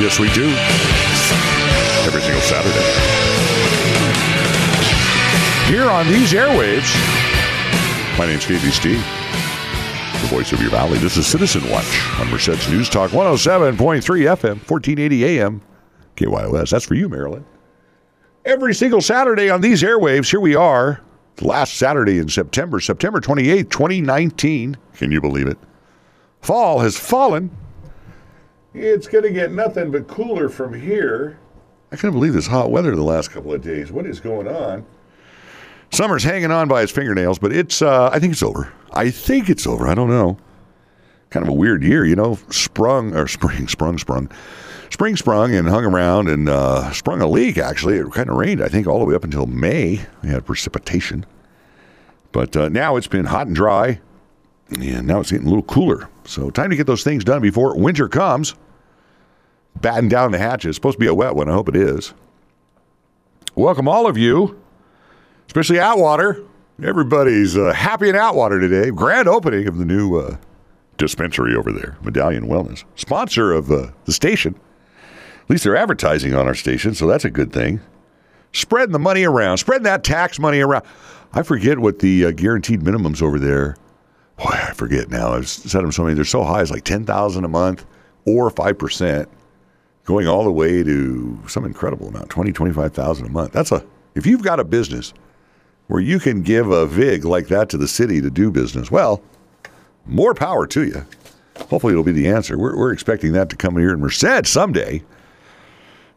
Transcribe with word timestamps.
Yes, 0.00 0.18
we 0.18 0.32
do. 0.32 0.48
Every 2.06 2.22
single 2.22 2.40
Saturday. 2.40 2.80
Here 5.70 5.90
on 5.90 6.08
these 6.08 6.32
airwaves, 6.32 6.96
my 8.18 8.24
name's 8.24 8.46
Casey 8.46 8.70
Steed, 8.70 8.96
the 8.96 10.28
voice 10.30 10.52
of 10.52 10.62
your 10.62 10.70
valley. 10.70 10.96
This 10.96 11.18
is 11.18 11.26
Citizen 11.26 11.70
Watch 11.70 12.00
on 12.18 12.30
Merced's 12.30 12.66
News 12.70 12.88
Talk 12.88 13.10
107.3 13.10 13.76
FM, 13.76 14.56
1480 14.70 15.24
AM, 15.38 15.60
KYOS. 16.16 16.70
That's 16.70 16.86
for 16.86 16.94
you, 16.94 17.10
Maryland. 17.10 17.44
Every 18.46 18.72
single 18.72 19.02
Saturday 19.02 19.50
on 19.50 19.60
these 19.60 19.82
airwaves, 19.82 20.30
here 20.30 20.40
we 20.40 20.56
are, 20.56 21.02
last 21.42 21.74
Saturday 21.74 22.16
in 22.16 22.30
September, 22.30 22.80
September 22.80 23.20
28th, 23.20 23.68
2019. 23.68 24.78
Can 24.94 25.12
you 25.12 25.20
believe 25.20 25.46
it? 25.46 25.58
Fall 26.40 26.78
has 26.78 26.96
fallen. 26.96 27.54
It's 28.72 29.08
going 29.08 29.24
to 29.24 29.30
get 29.30 29.52
nothing 29.52 29.90
but 29.90 30.06
cooler 30.06 30.48
from 30.48 30.72
here. 30.74 31.38
I 31.92 31.96
can't 31.96 32.12
believe 32.12 32.34
this 32.34 32.46
hot 32.46 32.70
weather 32.70 32.94
the 32.94 33.02
last 33.02 33.32
couple 33.32 33.52
of 33.52 33.62
days. 33.62 33.90
What 33.90 34.06
is 34.06 34.20
going 34.20 34.46
on? 34.46 34.86
Summer's 35.90 36.22
hanging 36.22 36.52
on 36.52 36.68
by 36.68 36.82
his 36.82 36.92
fingernails, 36.92 37.40
but 37.40 37.52
it's, 37.52 37.82
uh, 37.82 38.10
I 38.12 38.20
think 38.20 38.32
it's 38.32 38.44
over. 38.44 38.72
I 38.92 39.10
think 39.10 39.50
it's 39.50 39.66
over. 39.66 39.88
I 39.88 39.94
don't 39.94 40.08
know. 40.08 40.38
Kind 41.30 41.44
of 41.44 41.50
a 41.50 41.56
weird 41.56 41.82
year, 41.82 42.04
you 42.04 42.14
know, 42.14 42.38
sprung, 42.50 43.14
or 43.16 43.26
spring, 43.26 43.66
sprung, 43.66 43.98
sprung. 43.98 44.30
Spring 44.90 45.16
sprung 45.16 45.54
and 45.54 45.68
hung 45.68 45.84
around 45.84 46.28
and 46.28 46.48
uh, 46.48 46.92
sprung 46.92 47.20
a 47.22 47.26
leak, 47.26 47.58
actually. 47.58 47.96
It 47.96 48.10
kind 48.12 48.28
of 48.28 48.36
rained, 48.36 48.62
I 48.62 48.68
think, 48.68 48.86
all 48.86 49.00
the 49.00 49.04
way 49.04 49.14
up 49.14 49.24
until 49.24 49.46
May. 49.46 50.04
We 50.22 50.28
had 50.28 50.46
precipitation. 50.46 51.26
But 52.32 52.56
uh, 52.56 52.68
now 52.68 52.96
it's 52.96 53.06
been 53.08 53.26
hot 53.26 53.48
and 53.48 53.56
dry, 53.56 54.00
and 54.70 55.06
now 55.06 55.20
it's 55.20 55.30
getting 55.30 55.46
a 55.46 55.50
little 55.50 55.64
cooler. 55.64 56.08
So 56.24 56.50
time 56.50 56.70
to 56.70 56.76
get 56.76 56.86
those 56.86 57.04
things 57.04 57.24
done 57.24 57.42
before 57.42 57.76
winter 57.76 58.08
comes. 58.08 58.54
Batten 59.80 60.08
down 60.08 60.32
the 60.32 60.38
hatches. 60.38 60.70
It's 60.70 60.76
supposed 60.76 60.96
to 60.96 61.00
be 61.00 61.06
a 61.06 61.14
wet 61.14 61.34
one. 61.34 61.48
I 61.48 61.52
hope 61.52 61.68
it 61.68 61.76
is. 61.76 62.12
Welcome, 63.54 63.88
all 63.88 64.06
of 64.06 64.16
you 64.16 64.60
especially 65.50 65.80
Atwater. 65.80 66.44
Everybody's 66.80 67.56
uh, 67.56 67.72
happy 67.72 68.08
in 68.08 68.14
Atwater 68.14 68.60
today. 68.60 68.90
Grand 68.90 69.26
opening 69.26 69.66
of 69.66 69.78
the 69.78 69.84
new 69.84 70.16
uh, 70.16 70.36
dispensary 70.96 71.56
over 71.56 71.72
there, 71.72 71.96
Medallion 72.02 72.46
Wellness, 72.46 72.84
sponsor 72.94 73.52
of 73.52 73.68
uh, 73.68 73.88
the 74.04 74.12
station. 74.12 74.54
At 75.42 75.50
least 75.50 75.64
they're 75.64 75.76
advertising 75.76 76.34
on 76.34 76.46
our 76.46 76.54
station, 76.54 76.94
so 76.94 77.08
that's 77.08 77.24
a 77.24 77.30
good 77.30 77.52
thing. 77.52 77.80
Spreading 78.52 78.92
the 78.92 79.00
money 79.00 79.24
around, 79.24 79.58
spreading 79.58 79.82
that 79.82 80.04
tax 80.04 80.38
money 80.38 80.60
around. 80.60 80.84
I 81.32 81.42
forget 81.42 81.80
what 81.80 81.98
the 81.98 82.26
uh, 82.26 82.30
guaranteed 82.30 82.82
minimums 82.82 83.20
over 83.20 83.40
there. 83.40 83.76
Boy, 84.40 84.52
I 84.52 84.72
forget 84.72 85.10
now. 85.10 85.34
I've 85.34 85.48
said 85.48 85.82
them 85.82 85.92
so 85.92 86.02
many. 86.02 86.14
They're 86.14 86.24
so 86.24 86.42
high. 86.42 86.62
It's 86.62 86.70
like 86.70 86.84
ten 86.84 87.04
thousand 87.04 87.44
a 87.44 87.48
month 87.48 87.84
or 88.24 88.48
five 88.48 88.78
percent, 88.78 89.28
going 90.04 90.26
all 90.26 90.44
the 90.44 90.50
way 90.50 90.82
to 90.82 91.38
some 91.46 91.66
incredible 91.66 92.08
amount, 92.08 92.30
20, 92.30 92.52
25,000 92.52 93.26
a 93.26 93.28
month. 93.28 93.52
That's 93.52 93.70
a 93.70 93.84
if 94.14 94.24
you've 94.24 94.42
got 94.42 94.58
a 94.58 94.64
business 94.64 95.12
where 95.88 96.00
you 96.00 96.18
can 96.18 96.42
give 96.42 96.70
a 96.70 96.86
VIG 96.86 97.24
like 97.24 97.48
that 97.48 97.68
to 97.68 97.76
the 97.76 97.86
city 97.86 98.20
to 98.22 98.30
do 98.30 98.50
business, 98.50 98.90
well, 98.90 99.22
more 100.06 100.32
power 100.32 100.66
to 100.68 100.84
you. 100.84 101.04
Hopefully, 101.68 101.92
it'll 101.92 102.02
be 102.02 102.12
the 102.12 102.28
answer. 102.28 102.56
We're, 102.56 102.76
we're 102.76 102.92
expecting 102.92 103.32
that 103.32 103.50
to 103.50 103.56
come 103.56 103.76
here 103.76 103.90
in 103.90 104.00
Merced 104.00 104.46
someday. 104.46 105.02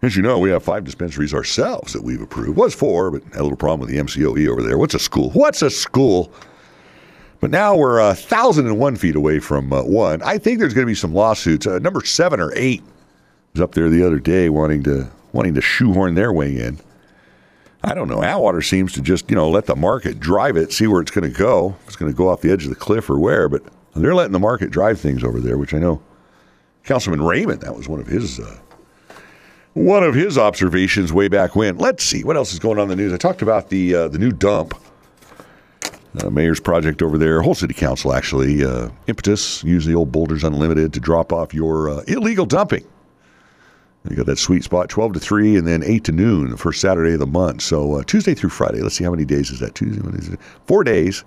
As 0.02 0.16
you 0.16 0.22
know, 0.22 0.40
we 0.40 0.50
have 0.52 0.64
five 0.64 0.86
dispensaries 0.86 1.34
ourselves 1.34 1.92
that 1.92 2.04
we've 2.04 2.22
approved. 2.22 2.58
Was 2.58 2.74
four, 2.74 3.12
but 3.12 3.24
had 3.26 3.40
a 3.40 3.44
little 3.44 3.58
problem 3.58 3.82
with 3.82 3.90
the 3.90 3.98
MCOE 3.98 4.48
over 4.48 4.62
there. 4.62 4.78
What's 4.78 4.94
a 4.94 5.00
school? 5.00 5.30
What's 5.32 5.62
a 5.62 5.70
school? 5.70 6.32
But 7.44 7.52
now 7.52 7.75
we're 7.75 7.99
a 7.99 8.16
thousand 8.16 8.67
and 8.67 8.80
one 8.80 8.95
feet 8.95 9.17
away 9.17 9.39
from 9.39 9.73
uh, 9.73 9.83
one. 9.83 10.22
I 10.22 10.38
think 10.38 10.59
there's 10.59 10.73
going 10.73 10.88
to 10.88 10.89
be 10.89 10.95
some 10.95 11.13
lawsuits. 11.13 11.67
Uh, 11.67 11.77
number 11.77 11.99
seven 12.05 12.39
or 12.39 12.53
eight 12.55 12.81
was 13.52 13.59
up 13.59 13.73
there 13.73 13.89
the 13.89 14.02
other 14.02 14.17
day 14.17 14.47
wanting 14.47 14.81
to 14.83 15.11
wanting 15.33 15.53
to 15.55 15.61
shoehorn 15.61 16.16
their 16.16 16.31
way 16.31 16.58
in. 16.58 16.80
I 17.83 17.95
don't 17.95 18.08
know. 18.08 18.23
Atwater 18.23 18.61
seems 18.61 18.93
to 18.93 19.02
just, 19.02 19.30
you 19.30 19.36
know, 19.36 19.49
let 19.49 19.65
the 19.65 19.76
market 19.76 20.21
drive 20.21 20.55
it, 20.55 20.71
see 20.71 20.87
where 20.87 21.02
it's 21.02 21.11
going 21.11 21.30
to 21.30 21.37
go. 21.37 21.76
If 21.82 21.87
it's 21.87 21.95
going 21.98 22.09
to 22.09 22.17
go 22.17 22.30
off 22.30 22.39
the 22.39 22.49
edge 22.49 22.64
of 22.64 22.70
the 22.70 22.77
cliff 22.77 23.09
or 23.09 23.20
where, 23.20 23.49
but 23.49 23.61
they're 23.93 24.15
letting 24.15 24.32
the 24.32 24.39
market 24.39 24.71
drive 24.71 24.98
things 24.98 25.21
over 25.21 25.42
there, 25.42 25.58
which 25.58 25.73
I 25.73 25.80
know 25.80 26.02
Councilman 26.86 27.23
Raymond, 27.23 27.59
that 27.59 27.76
was 27.76 27.89
one 27.89 27.99
of 27.99 28.08
his 28.08 28.39
uh, 28.39 28.58
one 29.73 30.03
of 30.03 30.15
his 30.15 30.37
observations 30.37 31.11
way 31.11 31.27
back 31.27 31.58
when. 31.58 31.77
Let's 31.77 32.05
see 32.05 32.23
what 32.23 32.37
else 32.37 32.53
is 32.53 32.59
going 32.59 32.77
on 32.77 32.83
in 32.83 32.89
the 32.92 32.95
news. 32.95 33.11
I 33.11 33.17
talked 33.17 33.42
about 33.42 33.67
the 33.67 33.93
uh, 33.93 34.08
the 34.08 34.17
new 34.17 34.32
dump, 34.32 34.76
uh, 36.22 36.30
mayor's 36.30 36.60
project 36.60 37.02
over 37.02 37.18
there, 37.18 37.42
whole 37.42 37.56
city 37.56 37.74
council 37.74 38.14
actually. 38.14 38.64
Uh, 38.64 38.90
impetus 39.08 39.64
use 39.64 39.86
the 39.86 39.96
old 39.96 40.12
Boulders 40.12 40.44
Unlimited 40.44 40.94
to 40.94 41.00
drop 41.00 41.34
off 41.34 41.54
your 41.54 41.90
uh, 41.90 42.04
illegal 42.08 42.46
dumping. 42.46 42.86
You 44.10 44.18
got 44.18 44.26
that 44.26 44.38
sweet 44.38 44.66
spot, 44.66 44.90
12 44.90 45.14
to 45.14 45.20
3, 45.20 45.56
and 45.56 45.66
then 45.66 45.82
8 45.82 46.04
to 46.04 46.12
noon, 46.12 46.50
the 46.50 46.58
first 46.58 46.82
Saturday 46.82 47.14
of 47.14 47.20
the 47.20 47.26
month. 47.26 47.62
So 47.62 47.96
uh, 47.96 48.04
Tuesday 48.04 48.34
through 48.34 48.50
Friday. 48.50 48.82
Let's 48.82 48.96
see 48.96 49.06
how 49.06 49.12
many 49.12 49.24
days 49.24 49.50
is 49.50 49.62
that? 49.62 49.76
Tuesday? 49.76 50.38
Four 50.66 50.84
days. 50.84 51.24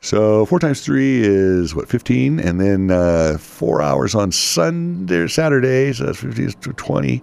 So 0.00 0.46
four 0.46 0.58
times 0.58 0.80
three 0.80 1.20
is 1.20 1.74
what, 1.74 1.88
15? 1.88 2.40
And 2.40 2.60
then 2.60 2.90
uh, 2.90 3.36
four 3.38 3.82
hours 3.82 4.14
on 4.14 4.32
Sunday, 4.32 5.28
Saturday. 5.28 5.92
So 5.92 6.06
that's 6.06 6.20
50 6.20 6.52
to 6.52 6.72
20. 6.72 7.22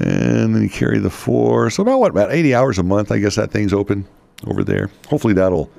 And 0.00 0.54
then 0.54 0.62
you 0.62 0.68
carry 0.68 0.98
the 0.98 1.10
four. 1.10 1.70
So 1.70 1.84
about 1.84 2.00
what? 2.00 2.10
About 2.10 2.32
80 2.32 2.52
hours 2.52 2.78
a 2.78 2.82
month. 2.82 3.12
I 3.12 3.18
guess 3.18 3.36
that 3.36 3.52
thing's 3.52 3.72
open 3.72 4.08
over 4.46 4.64
there. 4.64 4.90
Hopefully 5.08 5.34
that'll. 5.34 5.70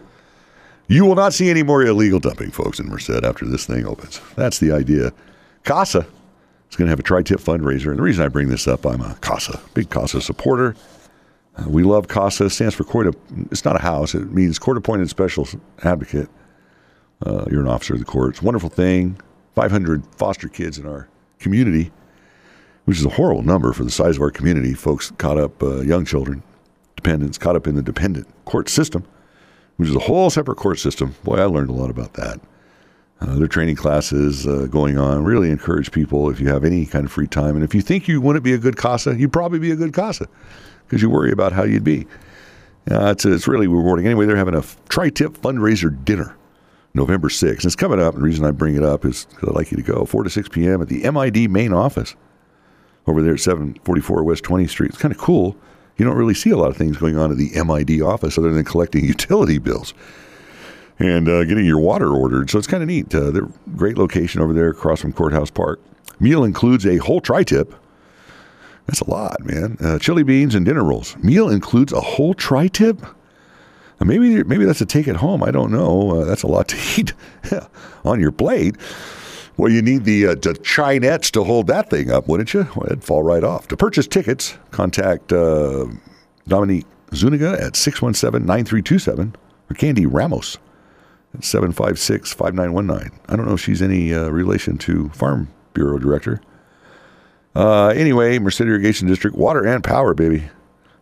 You 0.88 1.06
will 1.06 1.16
not 1.16 1.34
see 1.34 1.50
any 1.50 1.64
more 1.64 1.84
illegal 1.86 2.20
dumping, 2.20 2.52
folks, 2.52 2.80
in 2.80 2.88
Merced 2.88 3.10
after 3.10 3.46
this 3.46 3.66
thing 3.66 3.86
opens. 3.86 4.22
That's 4.36 4.60
the 4.60 4.72
idea. 4.72 5.12
CASA 5.66 6.08
it's 6.68 6.76
going 6.76 6.88
to 6.88 6.90
have 6.90 7.00
a 7.00 7.04
tri-tip 7.04 7.40
fundraiser. 7.40 7.88
And 7.88 7.98
the 7.98 8.04
reason 8.04 8.26
I 8.26 8.28
bring 8.28 8.50
this 8.50 8.68
up, 8.68 8.86
I'm 8.86 9.02
a 9.02 9.16
CASA, 9.22 9.60
big 9.74 9.90
CASA 9.90 10.22
supporter. 10.22 10.76
Uh, 11.56 11.64
we 11.68 11.84
love 11.84 12.08
CASA. 12.08 12.50
Stands 12.50 12.76
for 12.76 12.84
court. 12.84 13.16
It's 13.52 13.64
not 13.64 13.78
a 13.78 13.80
house. 13.82 14.14
It 14.14 14.32
means 14.32 14.60
court 14.60 14.78
appointed 14.78 15.10
special 15.10 15.48
advocate. 15.84 16.30
Uh, 17.26 17.46
you're 17.50 17.62
an 17.62 17.68
officer 17.68 17.94
of 17.94 18.00
the 18.00 18.06
court. 18.06 18.32
It's 18.32 18.42
a 18.42 18.46
wonderful 18.46 18.70
thing. 18.70 19.20
500 19.56 20.06
foster 20.18 20.50
kids 20.50 20.78
in 20.78 20.86
our 20.86 21.08
community, 21.40 21.92
which 22.86 23.00
is 23.00 23.06
a 23.06 23.10
horrible 23.10 23.42
number 23.42 23.74
for 23.74 23.84
the 23.84 23.90
size 23.90 24.18
of 24.18 24.22
our 24.22 24.30
community. 24.30 24.74
Folks 24.74 25.12
caught 25.18 25.38
up, 25.38 25.64
uh, 25.64 25.82
young 25.82 26.06
children, 26.06 26.44
dependents 26.98 27.38
caught 27.38 27.56
up 27.56 27.68
in 27.68 27.76
the 27.76 27.82
dependent 27.82 28.28
court 28.44 28.68
system, 28.68 29.06
which 29.78 29.88
is 29.88 29.96
a 29.96 30.00
whole 30.00 30.30
separate 30.30 30.58
court 30.58 30.80
system. 30.80 31.16
Boy, 31.24 31.38
I 31.38 31.46
learned 31.46 31.70
a 31.70 31.74
lot 31.74 31.90
about 31.90 32.16
that. 32.16 32.42
Uh, 33.22 33.36
there 33.36 33.46
are 33.46 33.48
training 33.48 33.78
classes 33.78 34.46
uh, 34.46 34.68
going 34.70 34.98
on. 34.98 35.24
Really 35.24 35.50
encourage 35.50 35.92
people 35.92 36.30
if 36.30 36.40
you 36.40 36.50
have 36.50 36.64
any 36.64 36.86
kind 36.86 37.06
of 37.06 37.12
free 37.12 37.28
time. 37.28 37.56
And 37.56 37.64
if 37.64 37.74
you 37.74 37.82
think 37.82 38.08
you 38.08 38.20
wouldn't 38.22 38.44
be 38.44 38.54
a 38.54 38.58
good 38.58 38.78
CASA, 38.78 39.16
you'd 39.16 39.34
probably 39.34 39.60
be 39.60 39.72
a 39.72 39.76
good 39.76 39.94
CASA 39.94 40.28
because 40.86 41.02
you 41.02 41.10
worry 41.10 41.32
about 41.32 41.54
how 41.54 41.64
you'd 41.64 41.84
be. 41.84 42.06
Uh, 42.90 43.12
it's, 43.12 43.26
it's 43.26 43.48
really 43.48 43.68
rewarding. 43.68 44.06
Anyway, 44.06 44.26
they're 44.26 44.36
having 44.36 44.56
a 44.56 44.64
tri 44.90 45.10
tip 45.10 45.34
fundraiser 45.38 46.04
dinner 46.06 46.36
November 46.94 47.30
6th. 47.30 47.50
And 47.50 47.66
it's 47.66 47.76
coming 47.76 48.00
up. 48.00 48.14
And 48.14 48.22
the 48.22 48.28
reason 48.28 48.46
I 48.46 48.52
bring 48.52 48.76
it 48.76 48.84
up 48.84 49.04
is 49.04 49.26
because 49.26 49.50
I'd 49.50 49.56
like 49.56 49.72
you 49.72 49.78
to 49.78 49.84
go 49.84 50.06
4 50.06 50.24
to 50.24 50.30
6 50.30 50.50
p.m. 50.50 50.82
at 50.82 50.88
the 50.88 51.10
MID 51.10 51.50
main 51.50 51.74
office 51.74 52.16
over 53.08 53.22
there 53.22 53.34
at 53.34 53.40
744 53.40 54.24
West 54.24 54.44
20th 54.44 54.70
Street. 54.70 54.90
It's 54.90 54.98
kind 54.98 55.14
of 55.14 55.20
cool. 55.20 55.56
You 55.98 56.06
don't 56.06 56.16
really 56.16 56.34
see 56.34 56.52
a 56.52 56.58
lot 56.58 56.70
of 56.70 56.78
things 56.78 56.98
going 56.98 57.18
on 57.18 57.32
at 57.32 57.38
the 57.38 57.52
MID 57.64 58.02
office 58.02 58.38
other 58.38 58.52
than 58.52 58.64
collecting 58.64 59.04
utility 59.16 59.58
bills 59.58 59.94
and 61.00 61.28
uh, 61.28 61.44
getting 61.44 61.66
your 61.66 61.80
water 61.80 62.10
ordered. 62.10 62.50
So 62.50 62.58
it's 62.58 62.68
kind 62.68 62.82
of 62.82 62.88
neat. 62.88 63.14
Uh, 63.14 63.32
they're 63.32 63.50
great 63.76 63.98
location 63.98 64.42
over 64.42 64.54
there 64.54 64.70
across 64.70 65.02
from 65.02 65.14
Courthouse 65.14 65.52
Park. 65.52 65.80
Meal 66.20 66.44
includes 66.44 66.86
a 66.86 66.98
whole 66.98 67.22
tri-tip. 67.22 67.74
That's 68.88 69.02
a 69.02 69.10
lot, 69.10 69.44
man. 69.44 69.78
Uh, 69.80 70.00
chili 70.00 70.24
beans 70.24 70.56
and 70.56 70.66
dinner 70.66 70.84
rolls. 70.84 71.16
Meal 71.18 71.50
includes 71.50 71.92
a 71.94 72.02
whole 72.02 72.34
tri-tip. 72.34 73.06
Maybe 74.00 74.44
maybe 74.44 74.66
that's 74.66 74.82
a 74.82 74.86
take 74.86 75.08
at 75.08 75.16
home. 75.18 75.42
I 75.42 75.50
don't 75.50 75.72
know. 75.72 76.22
Uh, 76.22 76.26
that's 76.26 76.44
a 76.44 76.48
lot 76.48 76.68
to 76.68 76.78
eat 77.00 77.14
on 78.06 78.20
your 78.20 78.32
plate. 78.32 78.76
Well, 79.58 79.72
you 79.72 79.82
need 79.82 80.04
the, 80.04 80.28
uh, 80.28 80.36
the 80.36 80.54
chinettes 80.54 81.32
to 81.32 81.44
hold 81.44 81.66
that 81.68 81.90
thing 81.90 82.12
up, 82.12 82.28
wouldn't 82.28 82.54
you? 82.54 82.68
Well, 82.76 82.86
it'd 82.86 83.04
fall 83.04 83.24
right 83.24 83.44
off. 83.44 83.68
To 83.70 83.78
purchase 83.78 84.08
tickets, 84.08 84.56
contact 84.70 85.34
uh, 85.34 85.88
Dominique 86.48 86.86
Zuniga 87.16 87.58
at 87.60 87.76
617 87.76 88.46
9327 88.46 89.36
or 89.70 89.74
Candy 89.74 90.06
Ramos 90.06 90.58
at 91.34 91.44
756 91.44 92.34
5919. 92.34 93.20
I 93.28 93.36
don't 93.36 93.48
know 93.48 93.54
if 93.54 93.62
she's 93.62 93.82
any 93.82 94.14
uh, 94.14 94.30
relation 94.30 94.78
to 94.80 95.10
Farm 95.10 95.48
Bureau 95.74 95.98
Director. 95.98 96.40
Uh, 97.56 97.88
anyway, 97.88 98.38
Merced 98.38 98.62
Irrigation 98.62 99.08
District, 99.08 99.36
water 99.36 99.66
and 99.66 99.84
power, 99.84 100.14
baby. 100.14 100.44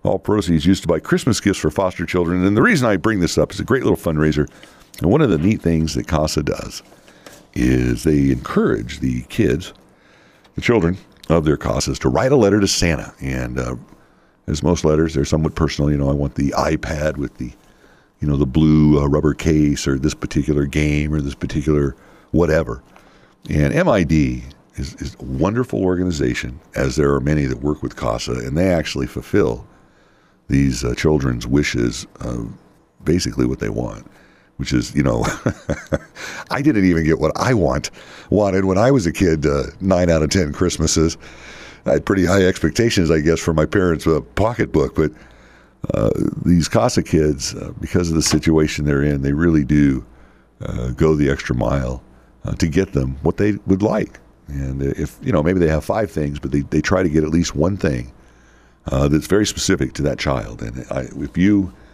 All 0.03 0.19
proceeds 0.19 0.65
used 0.65 0.83
to 0.83 0.87
buy 0.87 0.99
Christmas 0.99 1.41
gifts 1.41 1.59
for 1.59 1.69
foster 1.69 2.05
children. 2.05 2.45
And 2.45 2.55
the 2.55 2.61
reason 2.61 2.87
I 2.87 2.95
bring 2.95 3.19
this 3.19 3.37
up 3.37 3.51
is 3.51 3.59
a 3.59 3.65
great 3.65 3.83
little 3.83 3.97
fundraiser. 3.97 4.47
And 5.01 5.11
one 5.11 5.21
of 5.21 5.29
the 5.29 5.37
neat 5.37 5.61
things 5.61 5.95
that 5.95 6.07
CASA 6.07 6.43
does 6.43 6.83
is 7.55 8.03
they 8.03 8.31
encourage 8.31 8.99
the 8.99 9.21
kids, 9.23 9.73
the 10.55 10.61
children 10.61 10.97
of 11.29 11.45
their 11.45 11.57
CASAs, 11.57 11.99
to 11.99 12.09
write 12.09 12.31
a 12.31 12.35
letter 12.35 12.59
to 12.59 12.67
Santa. 12.67 13.13
And 13.21 13.57
uh, 13.57 13.75
as 14.47 14.61
most 14.61 14.85
letters, 14.85 15.13
they're 15.13 15.25
somewhat 15.25 15.55
personal. 15.55 15.89
You 15.89 15.97
know, 15.97 16.09
I 16.09 16.13
want 16.13 16.35
the 16.35 16.51
iPad 16.51 17.17
with 17.17 17.37
the 17.37 17.51
you 18.21 18.27
know, 18.27 18.37
the 18.37 18.45
blue 18.45 18.99
uh, 18.99 19.05
rubber 19.07 19.33
case 19.33 19.87
or 19.87 19.99
this 19.99 20.13
particular 20.13 20.65
game 20.65 21.13
or 21.13 21.21
this 21.21 21.35
particular 21.35 21.95
whatever. 22.31 22.81
And 23.49 23.73
MID 23.73 24.41
is, 24.75 24.95
is 24.95 25.15
a 25.19 25.23
wonderful 25.23 25.83
organization, 25.83 26.59
as 26.75 26.95
there 26.95 27.13
are 27.13 27.19
many 27.19 27.45
that 27.45 27.61
work 27.61 27.83
with 27.83 27.95
CASA, 27.95 28.31
and 28.31 28.57
they 28.57 28.69
actually 28.69 29.05
fulfill 29.05 29.67
these 30.47 30.83
uh, 30.83 30.95
children's 30.95 31.45
wishes, 31.45 32.07
basically 33.03 33.45
what 33.45 33.59
they 33.59 33.69
want, 33.69 34.09
which 34.57 34.73
is, 34.73 34.95
you 34.95 35.03
know, 35.03 35.25
I 36.51 36.61
didn't 36.61 36.85
even 36.85 37.03
get 37.03 37.19
what 37.19 37.31
I 37.35 37.53
want 37.53 37.91
wanted 38.29 38.65
when 38.65 38.77
I 38.77 38.91
was 38.91 39.05
a 39.05 39.11
kid. 39.11 39.45
Uh, 39.45 39.63
nine 39.81 40.09
out 40.09 40.23
of 40.23 40.29
ten 40.29 40.53
Christmases, 40.53 41.17
I 41.85 41.93
had 41.93 42.05
pretty 42.05 42.25
high 42.25 42.43
expectations, 42.45 43.11
I 43.11 43.19
guess, 43.21 43.39
for 43.39 43.53
my 43.53 43.65
parents' 43.65 44.07
uh, 44.07 44.21
pocketbook, 44.35 44.95
but. 44.95 45.11
Uh, 45.93 46.09
these 46.43 46.67
CASA 46.67 47.03
kids, 47.03 47.53
uh, 47.53 47.71
because 47.79 48.09
of 48.09 48.15
the 48.15 48.21
situation 48.23 48.85
they're 48.85 49.03
in, 49.03 49.21
they 49.21 49.33
really 49.33 49.63
do 49.63 50.03
go 50.95 51.13
the 51.13 51.29
extra 51.29 51.55
mile 51.55 52.01
to 52.57 52.67
get 52.67 52.93
them 52.93 53.15
what 53.21 53.37
they 53.37 53.51
would 53.67 53.83
like. 53.83 54.19
And 54.47 54.81
if, 54.81 55.17
you 55.21 55.31
know, 55.31 55.41
maybe 55.41 55.59
they 55.59 55.67
have 55.67 55.83
five 55.83 56.11
things, 56.11 56.39
but 56.39 56.51
they, 56.51 56.61
they 56.61 56.81
try 56.81 57.03
to 57.03 57.09
get 57.09 57.23
at 57.23 57.29
least 57.29 57.55
one 57.55 57.77
thing 57.77 58.11
uh, 58.87 59.07
that's 59.07 59.27
very 59.27 59.45
specific 59.45 59.93
to 59.93 60.01
that 60.03 60.19
child. 60.19 60.61
And 60.61 60.85
I, 60.91 61.07
if 61.17 61.37
you, 61.37 61.73
uh, 61.73 61.84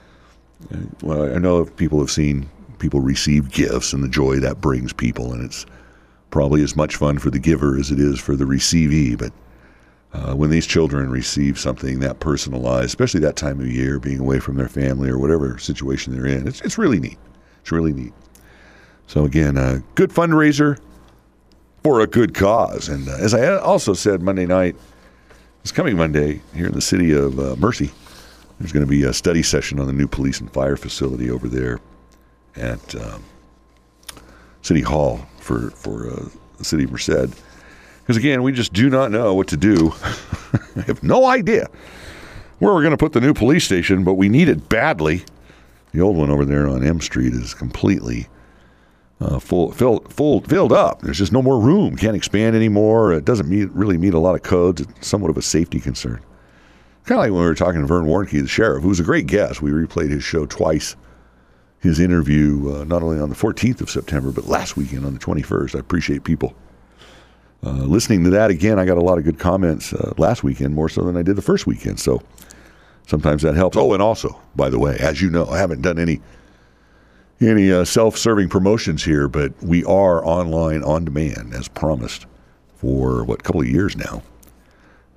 well, 1.02 1.36
I 1.36 1.40
know 1.40 1.66
people 1.66 2.00
have 2.00 2.12
seen 2.12 2.50
people 2.80 3.00
receive 3.00 3.52
gifts 3.52 3.94
and 3.94 4.04
the 4.04 4.10
joy 4.10 4.40
that 4.40 4.62
brings 4.62 4.94
people, 4.94 5.34
and 5.34 5.46
it's 5.46 5.66
probably 6.32 6.64
as 6.64 6.76
much 6.76 6.96
fun 6.96 7.20
for 7.20 7.30
the 7.30 7.40
giver 7.40 7.78
as 7.78 7.92
it 7.92 8.00
is 8.00 8.20
for 8.20 8.36
the 8.36 8.46
receivee. 8.46 9.18
But 9.18 9.32
uh, 10.14 10.36
when 10.36 10.50
these 10.50 10.66
children 10.66 11.10
receive 11.10 11.60
something 11.60 12.00
that 12.00 12.20
personalized, 12.20 12.86
especially 12.86 13.20
that 13.22 13.36
time 13.36 13.60
of 13.60 13.68
year, 13.68 14.00
being 14.00 14.20
away 14.20 14.40
from 14.40 14.56
their 14.58 14.70
family 14.70 15.10
or 15.10 15.20
whatever 15.20 15.58
situation 15.58 16.14
they're 16.14 16.26
in, 16.26 16.48
it's, 16.48 16.62
it's 16.62 16.78
really 16.78 17.00
neat. 17.00 17.18
It's 17.62 17.72
really 17.72 17.94
neat. 17.94 18.14
So, 19.08 19.26
again, 19.26 19.58
a 19.58 19.84
good 19.96 20.10
fundraiser 20.10 20.80
for 21.84 22.02
a 22.02 22.08
good 22.08 22.34
cause. 22.34 22.90
And 22.90 23.08
uh, 23.08 23.18
as 23.20 23.34
I 23.34 23.58
also 23.58 23.94
said 23.94 24.22
Monday 24.22 24.46
night, 24.46 24.76
it's 25.62 25.72
coming 25.72 25.96
Monday 25.96 26.42
here 26.56 26.68
in 26.68 26.74
the 26.74 26.82
city 26.82 27.14
of 27.14 27.40
uh, 27.40 27.56
Mercy, 27.58 27.92
there's 28.62 28.72
going 28.72 28.86
to 28.86 28.90
be 28.90 29.04
a 29.04 29.14
study 29.14 29.42
session 29.42 29.80
on 29.80 29.88
the 29.88 29.94
new 29.94 30.08
police 30.08 30.40
and 30.40 30.52
fire 30.54 30.78
facility 30.78 31.32
over 31.32 31.48
there 31.48 31.80
at 32.56 32.96
um, 32.96 33.24
City 34.62 34.82
Hall 34.82 35.26
for 35.40 35.72
for 35.72 36.12
uh, 36.12 36.30
the 36.58 36.64
city 36.64 36.84
of 36.84 36.92
Merced. 36.92 37.36
Because 38.02 38.18
again, 38.18 38.44
we 38.44 38.52
just 38.52 38.72
do 38.72 38.90
not 38.90 39.10
know 39.10 39.34
what 39.34 39.48
to 39.48 39.58
do. 39.58 39.94
I 40.76 40.82
have 40.82 41.02
no 41.02 41.26
idea 41.26 41.70
where 42.60 42.74
we're 42.74 42.82
going 42.82 42.92
to 42.92 42.98
put 42.98 43.14
the 43.14 43.22
new 43.22 43.34
police 43.34 43.64
station, 43.64 44.04
but 44.04 44.14
we 44.14 44.30
need 44.30 44.48
it 44.48 44.70
badly. 44.70 45.24
The 45.92 46.02
old 46.02 46.16
one 46.16 46.30
over 46.30 46.46
there 46.46 46.68
on 46.68 46.86
M 46.86 47.02
Street 47.02 47.34
is 47.34 47.56
completely 47.56 48.28
uh, 49.20 49.40
full, 49.40 49.72
fill, 49.72 50.02
full, 50.02 50.42
filled 50.42 50.72
up. 50.72 51.02
There's 51.02 51.18
just 51.18 51.32
no 51.32 51.42
more 51.42 51.60
room. 51.60 51.96
Can't 51.96 52.16
expand 52.16 52.56
anymore. 52.56 53.14
It 53.14 53.26
doesn't 53.26 53.50
meet, 53.50 53.72
really 53.72 53.98
meet 53.98 54.14
a 54.14 54.20
lot 54.20 54.36
of 54.36 54.44
codes. 54.44 54.82
It's 54.82 55.08
somewhat 55.08 55.32
of 55.32 55.38
a 55.38 55.42
safety 55.42 55.80
concern. 55.80 56.22
Kind 57.06 57.18
of 57.18 57.24
like 57.24 57.32
when 57.32 57.42
we 57.42 57.48
were 57.48 57.56
talking 57.56 57.82
to 57.82 57.88
Vern 57.88 58.06
Warnke, 58.06 58.42
the 58.42 58.48
sheriff, 58.48 58.84
who 58.84 58.90
was 58.90 59.00
a 59.00 59.04
great 59.04 59.28
guest. 59.28 59.62
We 59.62 59.72
replayed 59.72 60.12
his 60.12 60.24
show 60.24 60.46
twice. 60.46 60.96
His 61.80 62.00
interview, 62.00 62.76
uh, 62.76 62.84
not 62.84 63.02
only 63.02 63.20
on 63.20 63.30
the 63.30 63.36
14th 63.36 63.82
of 63.82 63.90
September, 63.90 64.32
but 64.32 64.46
last 64.46 64.78
weekend 64.78 65.04
on 65.04 65.16
the 65.16 65.20
21st. 65.20 65.76
I 65.76 65.80
appreciate 65.80 66.24
people 66.24 66.54
uh, 67.64 67.72
listening 67.72 68.24
to 68.24 68.30
that 68.32 68.52
again. 68.52 68.80
I 68.80 68.86
got 68.86 68.98
a 68.98 69.02
lot 69.02 69.18
of 69.18 69.24
good 69.24 69.40
comments 69.40 69.94
uh, 69.94 70.14
last 70.18 70.44
weekend, 70.44 70.76
more 70.76 70.90
so 70.90 71.04
than 71.04 71.18
I 71.18 71.24
did 71.24 71.36
the 71.36 71.42
first 71.42 71.68
weekend. 71.68 72.00
So 72.00 72.22
sometimes 73.08 73.42
that 73.44 73.56
helps. 73.56 73.78
Oh, 73.78 73.94
and 73.94 74.02
also, 74.02 74.40
by 74.56 74.70
the 74.70 74.80
way, 74.80 74.98
as 75.00 75.22
you 75.22 75.30
know, 75.30 75.46
I 75.48 75.58
haven't 75.58 75.82
done 75.82 76.00
any 76.00 76.22
any 77.40 77.72
uh, 77.72 77.84
self-serving 77.84 78.50
promotions 78.50 79.04
here, 79.04 79.28
but 79.28 79.52
we 79.64 79.84
are 79.86 80.24
online 80.24 80.84
on 80.84 81.04
demand 81.04 81.56
as 81.56 81.68
promised 81.68 82.28
for 82.76 83.24
what 83.24 83.40
a 83.40 83.44
couple 83.44 83.62
of 83.62 83.68
years 83.68 83.98
now. 83.98 84.22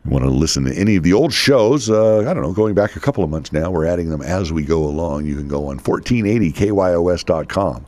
You 0.05 0.11
want 0.11 0.25
to 0.25 0.31
listen 0.31 0.65
to 0.65 0.75
any 0.75 0.97
of 0.97 1.03
the 1.03 1.15
old 1.15 1.33
shows? 1.33 1.89
Uh, 1.89 2.21
I 2.21 2.35
don't 2.35 2.43
know, 2.43 2.53
going 2.53 2.75
back 2.75 2.95
a 2.95 3.01
couple 3.01 3.25
of 3.25 3.31
months 3.31 3.53
now. 3.53 3.71
We're 3.71 3.87
adding 3.87 4.11
them 4.11 4.21
as 4.21 4.53
we 4.53 4.63
go 4.63 4.85
along. 4.85 5.25
You 5.25 5.35
can 5.35 5.49
go 5.49 5.69
on 5.69 5.81
1480kyos.com. 5.81 7.87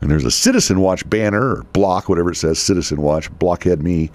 And 0.00 0.10
there's 0.10 0.24
a 0.24 0.32
Citizen 0.32 0.80
Watch 0.80 1.08
banner 1.08 1.56
or 1.56 1.62
block, 1.72 2.08
whatever 2.08 2.32
it 2.32 2.36
says, 2.36 2.58
Citizen 2.58 3.00
Watch, 3.00 3.30
Blockhead 3.38 3.84
Me. 3.84 4.10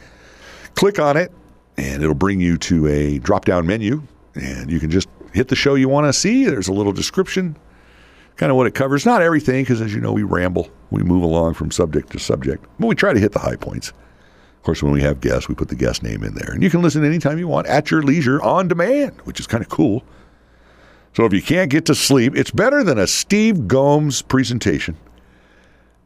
Click 0.75 0.99
on 0.99 1.15
it, 1.15 1.31
and 1.77 2.03
it'll 2.03 2.13
bring 2.13 2.41
you 2.41 2.57
to 2.57 2.87
a 2.87 3.19
drop 3.19 3.45
down 3.45 3.65
menu, 3.65 4.03
and 4.35 4.69
you 4.69 4.81
can 4.81 4.89
just 4.89 5.07
hit 5.33 5.47
the 5.47 5.55
show 5.55 5.75
you 5.75 5.87
want 5.87 6.07
to 6.07 6.13
see. 6.13 6.43
There's 6.43 6.67
a 6.67 6.73
little 6.73 6.91
description, 6.91 7.55
kind 8.35 8.51
of 8.51 8.57
what 8.57 8.67
it 8.67 8.75
covers. 8.75 9.05
Not 9.05 9.21
everything, 9.21 9.63
because 9.63 9.79
as 9.79 9.93
you 9.93 10.01
know, 10.01 10.11
we 10.11 10.23
ramble, 10.23 10.69
we 10.89 11.03
move 11.03 11.23
along 11.23 11.53
from 11.53 11.71
subject 11.71 12.11
to 12.11 12.19
subject, 12.19 12.65
but 12.79 12.87
we 12.87 12.95
try 12.95 13.13
to 13.13 13.19
hit 13.19 13.31
the 13.31 13.39
high 13.39 13.55
points. 13.55 13.93
Of 14.57 14.63
course, 14.63 14.83
when 14.83 14.91
we 14.91 15.01
have 15.01 15.21
guests, 15.21 15.47
we 15.47 15.55
put 15.55 15.69
the 15.69 15.75
guest 15.75 16.03
name 16.03 16.23
in 16.23 16.33
there, 16.33 16.51
and 16.51 16.61
you 16.61 16.69
can 16.69 16.81
listen 16.81 17.05
anytime 17.05 17.37
you 17.37 17.47
want 17.47 17.67
at 17.67 17.89
your 17.89 18.01
leisure 18.01 18.41
on 18.41 18.67
demand, 18.67 19.13
which 19.23 19.39
is 19.39 19.47
kind 19.47 19.63
of 19.63 19.69
cool. 19.69 20.03
So 21.13 21.25
if 21.25 21.33
you 21.33 21.41
can't 21.41 21.71
get 21.71 21.85
to 21.85 21.95
sleep, 21.95 22.35
it's 22.35 22.51
better 22.51 22.83
than 22.83 22.97
a 22.99 23.07
Steve 23.07 23.67
Gomes 23.67 24.21
presentation. 24.21 24.97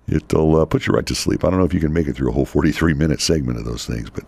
It'll 0.07 0.57
uh, 0.57 0.65
put 0.65 0.88
you 0.88 0.94
right 0.94 1.06
to 1.06 1.15
sleep. 1.15 1.44
I 1.44 1.50
don't 1.50 1.59
know 1.59 1.65
if 1.65 1.74
you 1.74 1.80
can 1.80 1.94
make 1.94 2.07
it 2.07 2.15
through 2.15 2.30
a 2.30 2.33
whole 2.33 2.45
43 2.45 2.94
minute 2.94 3.21
segment 3.21 3.57
of 3.57 3.65
those 3.65 3.86
things, 3.86 4.09
but 4.09 4.24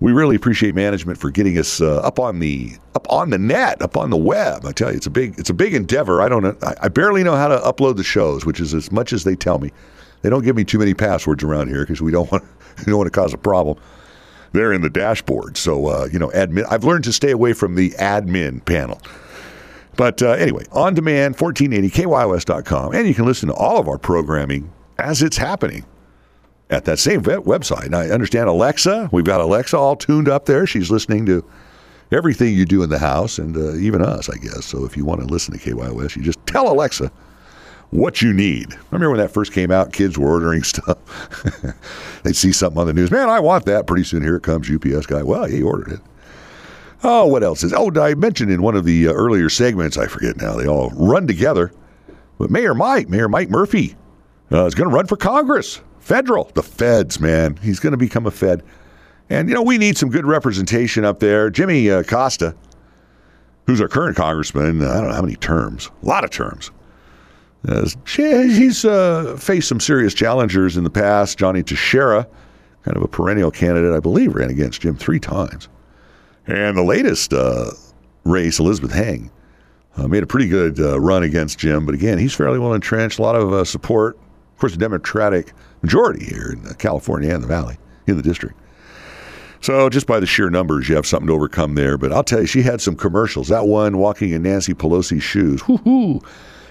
we 0.00 0.12
really 0.12 0.36
appreciate 0.36 0.74
management 0.74 1.18
for 1.18 1.30
getting 1.30 1.58
us 1.58 1.80
uh, 1.80 1.96
up 2.00 2.18
on 2.18 2.38
the 2.38 2.76
up 2.94 3.10
on 3.10 3.30
the 3.30 3.38
net, 3.38 3.80
up 3.80 3.96
on 3.96 4.10
the 4.10 4.16
web. 4.16 4.66
I 4.66 4.72
tell 4.72 4.90
you, 4.90 4.96
it's 4.96 5.06
a 5.06 5.10
big 5.10 5.38
it's 5.38 5.50
a 5.50 5.54
big 5.54 5.74
endeavor. 5.74 6.20
I 6.20 6.28
don't 6.28 6.62
I, 6.62 6.74
I 6.82 6.88
barely 6.88 7.24
know 7.24 7.36
how 7.36 7.48
to 7.48 7.58
upload 7.58 7.96
the 7.96 8.04
shows, 8.04 8.44
which 8.44 8.60
is 8.60 8.74
as 8.74 8.92
much 8.92 9.12
as 9.12 9.24
they 9.24 9.36
tell 9.36 9.58
me. 9.58 9.70
They 10.26 10.30
don't 10.30 10.42
give 10.42 10.56
me 10.56 10.64
too 10.64 10.80
many 10.80 10.92
passwords 10.92 11.44
around 11.44 11.68
here 11.68 11.82
because 11.82 12.02
we 12.02 12.10
don't 12.10 12.28
want 12.32 12.42
we 12.78 12.86
don't 12.86 12.96
want 12.96 13.06
to 13.06 13.16
cause 13.16 13.32
a 13.32 13.38
problem. 13.38 13.78
They're 14.50 14.72
in 14.72 14.80
the 14.82 14.90
dashboard, 14.90 15.56
so 15.56 15.86
uh, 15.86 16.08
you 16.10 16.18
know, 16.18 16.30
admin. 16.30 16.66
I've 16.68 16.82
learned 16.82 17.04
to 17.04 17.12
stay 17.12 17.30
away 17.30 17.52
from 17.52 17.76
the 17.76 17.90
admin 17.90 18.64
panel. 18.64 19.00
But 19.94 20.22
uh, 20.22 20.30
anyway, 20.30 20.64
on 20.72 20.94
demand, 20.94 21.36
1480kyos.com, 21.36 22.92
and 22.92 23.06
you 23.06 23.14
can 23.14 23.24
listen 23.24 23.50
to 23.50 23.54
all 23.54 23.78
of 23.78 23.86
our 23.86 23.98
programming 23.98 24.72
as 24.98 25.22
it's 25.22 25.36
happening 25.36 25.84
at 26.70 26.86
that 26.86 26.98
same 26.98 27.22
website. 27.22 27.84
And 27.84 27.94
I 27.94 28.08
understand 28.08 28.48
Alexa. 28.48 29.10
We've 29.12 29.24
got 29.24 29.40
Alexa 29.40 29.78
all 29.78 29.94
tuned 29.94 30.28
up 30.28 30.46
there. 30.46 30.66
She's 30.66 30.90
listening 30.90 31.24
to 31.26 31.48
everything 32.10 32.52
you 32.52 32.64
do 32.64 32.82
in 32.82 32.90
the 32.90 32.98
house 32.98 33.38
and 33.38 33.56
uh, 33.56 33.76
even 33.76 34.02
us, 34.02 34.28
I 34.28 34.38
guess. 34.38 34.64
So 34.64 34.84
if 34.84 34.96
you 34.96 35.04
want 35.04 35.20
to 35.20 35.26
listen 35.28 35.56
to 35.56 35.60
KYOS, 35.60 36.16
you 36.16 36.24
just 36.24 36.44
tell 36.46 36.68
Alexa 36.68 37.12
what 37.90 38.20
you 38.22 38.32
need. 38.32 38.72
I 38.72 38.78
remember 38.90 39.10
when 39.10 39.20
that 39.20 39.30
first 39.30 39.52
came 39.52 39.70
out, 39.70 39.92
kids 39.92 40.18
were 40.18 40.28
ordering 40.28 40.62
stuff. 40.64 40.98
They'd 42.22 42.36
see 42.36 42.52
something 42.52 42.80
on 42.80 42.86
the 42.86 42.92
news. 42.92 43.10
Man, 43.10 43.28
I 43.28 43.40
want 43.40 43.64
that. 43.66 43.86
Pretty 43.86 44.04
soon 44.04 44.22
here 44.22 44.36
it 44.36 44.42
comes, 44.42 44.70
UPS 44.70 45.06
guy. 45.06 45.22
Well, 45.22 45.44
he 45.44 45.62
ordered 45.62 45.92
it. 45.92 46.00
Oh, 47.04 47.26
what 47.26 47.42
else 47.42 47.62
is? 47.62 47.72
Oh, 47.72 47.90
I 48.00 48.14
mentioned 48.14 48.50
in 48.50 48.62
one 48.62 48.74
of 48.74 48.84
the 48.84 49.08
uh, 49.08 49.12
earlier 49.12 49.48
segments, 49.48 49.96
I 49.96 50.06
forget 50.06 50.36
now, 50.36 50.54
they 50.54 50.66
all 50.66 50.90
run 50.90 51.26
together. 51.26 51.72
But 52.38 52.50
Mayor 52.50 52.74
Mike, 52.74 53.08
Mayor 53.08 53.28
Mike 53.28 53.50
Murphy, 53.50 53.96
uh, 54.50 54.64
is 54.64 54.74
going 54.74 54.88
to 54.88 54.94
run 54.94 55.06
for 55.06 55.16
Congress. 55.16 55.80
Federal, 56.00 56.50
the 56.54 56.62
feds, 56.62 57.20
man. 57.20 57.56
He's 57.62 57.80
going 57.80 57.92
to 57.92 57.96
become 57.96 58.26
a 58.26 58.30
Fed. 58.30 58.62
And, 59.28 59.48
you 59.48 59.54
know, 59.54 59.62
we 59.62 59.76
need 59.76 59.98
some 59.98 60.08
good 60.08 60.24
representation 60.24 61.04
up 61.04 61.18
there. 61.20 61.50
Jimmy 61.50 61.90
uh, 61.90 62.02
Costa, 62.04 62.54
who's 63.66 63.80
our 63.80 63.88
current 63.88 64.16
congressman, 64.16 64.82
I 64.82 65.00
don't 65.00 65.08
know 65.08 65.14
how 65.14 65.22
many 65.22 65.36
terms, 65.36 65.90
a 66.02 66.06
lot 66.06 66.24
of 66.24 66.30
terms. 66.30 66.70
He's 68.06 68.84
uh, 68.84 69.36
faced 69.38 69.68
some 69.68 69.80
serious 69.80 70.14
challengers 70.14 70.76
in 70.76 70.84
the 70.84 70.90
past. 70.90 71.36
Johnny 71.36 71.62
Tacherra, 71.62 72.26
kind 72.84 72.96
of 72.96 73.02
a 73.02 73.08
perennial 73.08 73.50
candidate, 73.50 73.92
I 73.92 73.98
believe, 73.98 74.34
ran 74.34 74.50
against 74.50 74.82
Jim 74.82 74.96
three 74.96 75.18
times. 75.18 75.68
And 76.46 76.76
the 76.76 76.84
latest 76.84 77.32
uh, 77.32 77.72
race, 78.24 78.60
Elizabeth 78.60 78.92
Heng, 78.92 79.32
uh, 79.96 80.06
made 80.06 80.22
a 80.22 80.26
pretty 80.26 80.46
good 80.46 80.78
uh, 80.78 81.00
run 81.00 81.24
against 81.24 81.58
Jim. 81.58 81.84
But 81.84 81.96
again, 81.96 82.18
he's 82.18 82.34
fairly 82.34 82.60
well 82.60 82.72
entrenched, 82.72 83.18
a 83.18 83.22
lot 83.22 83.34
of 83.34 83.52
uh, 83.52 83.64
support. 83.64 84.16
Of 84.52 84.60
course, 84.60 84.74
a 84.74 84.78
Democratic 84.78 85.52
majority 85.82 86.24
here 86.24 86.52
in 86.52 86.74
California 86.74 87.34
and 87.34 87.42
the 87.42 87.48
Valley, 87.48 87.78
in 88.06 88.16
the 88.16 88.22
district. 88.22 88.56
So 89.60 89.88
just 89.88 90.06
by 90.06 90.20
the 90.20 90.26
sheer 90.26 90.50
numbers, 90.50 90.88
you 90.88 90.94
have 90.94 91.06
something 91.06 91.26
to 91.26 91.32
overcome 91.32 91.74
there. 91.74 91.98
But 91.98 92.12
I'll 92.12 92.22
tell 92.22 92.42
you, 92.42 92.46
she 92.46 92.62
had 92.62 92.80
some 92.80 92.94
commercials. 92.94 93.48
That 93.48 93.66
one, 93.66 93.98
walking 93.98 94.30
in 94.30 94.42
Nancy 94.42 94.72
Pelosi's 94.72 95.24
shoes, 95.24 95.66
whoo 95.66 96.20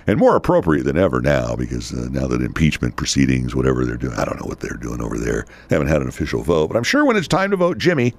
and 0.07 0.19
more 0.19 0.35
appropriate 0.35 0.83
than 0.83 0.97
ever 0.97 1.21
now 1.21 1.55
because 1.55 1.93
uh, 1.93 2.07
now 2.11 2.27
that 2.27 2.41
impeachment 2.41 2.95
proceedings, 2.95 3.55
whatever 3.55 3.85
they're 3.85 3.97
doing, 3.97 4.13
I 4.15 4.25
don't 4.25 4.39
know 4.39 4.47
what 4.47 4.59
they're 4.59 4.77
doing 4.77 5.01
over 5.01 5.17
there. 5.17 5.45
Haven't 5.69 5.87
had 5.87 6.01
an 6.01 6.07
official 6.07 6.43
vote, 6.43 6.67
but 6.67 6.77
I'm 6.77 6.83
sure 6.83 7.05
when 7.05 7.15
it's 7.15 7.27
time 7.27 7.51
to 7.51 7.57
vote, 7.57 7.77
Jimmy, 7.77 8.13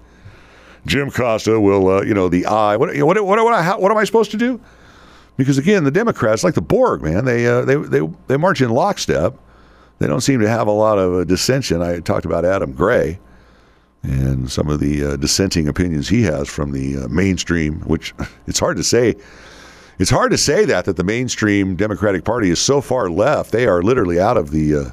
Jim 0.87 1.11
Costa 1.11 1.61
will, 1.61 1.89
uh, 1.89 2.03
you 2.03 2.15
know, 2.15 2.29
the 2.29 2.47
aye. 2.47 2.77
What, 2.77 2.97
what, 2.97 3.25
what, 3.25 3.45
what, 3.45 3.81
what 3.81 3.91
am 3.93 3.99
I 3.99 4.05
supposed 4.05 4.31
to 4.33 4.37
do? 4.37 4.61
Because 5.37 5.59
again, 5.59 5.85
the 5.85 5.91
Democrats, 5.91 6.43
like 6.43 6.55
the 6.55 6.63
Borg, 6.63 7.03
man, 7.03 7.25
they 7.25 7.47
uh, 7.47 7.63
they 7.63 7.77
they 7.77 8.01
they 8.27 8.37
march 8.39 8.63
in 8.63 8.71
lockstep 8.71 9.37
they 9.99 10.07
don't 10.07 10.21
seem 10.21 10.41
to 10.41 10.49
have 10.49 10.67
a 10.67 10.73
lot 10.73 10.99
of 10.99 11.15
uh, 11.15 11.25
dissension. 11.25 11.81
I 11.81 12.01
talked 12.01 12.27
about 12.27 12.45
Adam 12.45 12.73
Gray 12.73 13.19
and 14.03 14.51
some 14.51 14.69
of 14.69 14.79
the 14.79 15.05
uh, 15.05 15.17
dissenting 15.17 15.69
opinions 15.69 16.09
he 16.09 16.23
has 16.23 16.49
from 16.49 16.73
the 16.73 17.05
uh, 17.05 17.09
mainstream, 17.09 17.81
which 17.81 18.15
it's 18.47 18.59
hard 18.59 18.77
to 18.77 18.85
say. 18.85 19.15
It's 19.99 20.11
hard 20.11 20.31
to 20.33 20.39
say 20.39 20.65
that 20.67 20.85
that 20.85 20.97
the 20.97 21.05
mainstream 21.05 21.75
Democratic 21.75 22.25
Party 22.25 22.51
is 22.51 22.61
so 22.61 22.81
far 22.81 23.09
left. 23.09 23.53
They 23.53 23.67
are 23.67 23.83
literally 23.83 24.21
out 24.21 24.37
of 24.37 24.51
the 24.51 24.77
uh, 24.77 24.91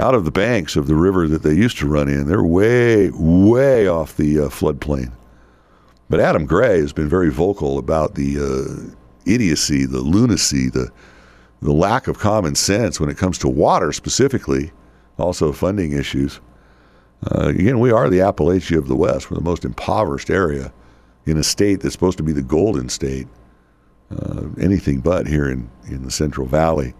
out 0.00 0.14
of 0.14 0.24
the 0.24 0.30
banks 0.30 0.76
of 0.76 0.86
the 0.86 0.94
river 0.94 1.26
that 1.26 1.42
they 1.42 1.54
used 1.54 1.78
to 1.78 1.88
run 1.88 2.08
in. 2.08 2.28
They're 2.28 2.44
way, 2.44 3.10
way 3.10 3.88
off 3.88 4.16
the 4.16 4.40
uh, 4.40 4.48
floodplain. 4.48 5.12
But 6.08 6.20
Adam 6.20 6.46
Gray 6.46 6.80
has 6.80 6.92
been 6.92 7.08
very 7.08 7.30
vocal 7.30 7.78
about 7.78 8.14
the 8.14 8.38
uh, 8.38 8.94
idiocy, 9.26 9.86
the 9.86 10.00
lunacy, 10.00 10.68
the 10.68 10.90
the 11.60 11.72
lack 11.72 12.06
of 12.06 12.18
common 12.18 12.54
sense 12.54 13.00
when 13.00 13.10
it 13.10 13.18
comes 13.18 13.36
to 13.38 13.48
water 13.48 13.92
specifically, 13.92 14.70
also 15.18 15.50
funding 15.50 15.90
issues. 15.92 16.40
Uh, 17.32 17.48
again, 17.48 17.80
we 17.80 17.90
are 17.90 18.08
the 18.08 18.18
Appalachia 18.18 18.78
of 18.78 18.86
the 18.86 18.94
West. 18.94 19.28
We're 19.28 19.38
the 19.38 19.42
most 19.42 19.64
impoverished 19.64 20.30
area 20.30 20.72
in 21.26 21.36
a 21.36 21.42
state 21.42 21.80
that's 21.80 21.94
supposed 21.94 22.16
to 22.18 22.22
be 22.22 22.32
the 22.32 22.42
golden 22.42 22.88
state. 22.88 23.26
Uh, 24.10 24.44
anything 24.58 25.00
but 25.00 25.26
here 25.26 25.50
in, 25.50 25.68
in 25.88 26.02
the 26.02 26.10
Central 26.10 26.46
Valley. 26.46 26.94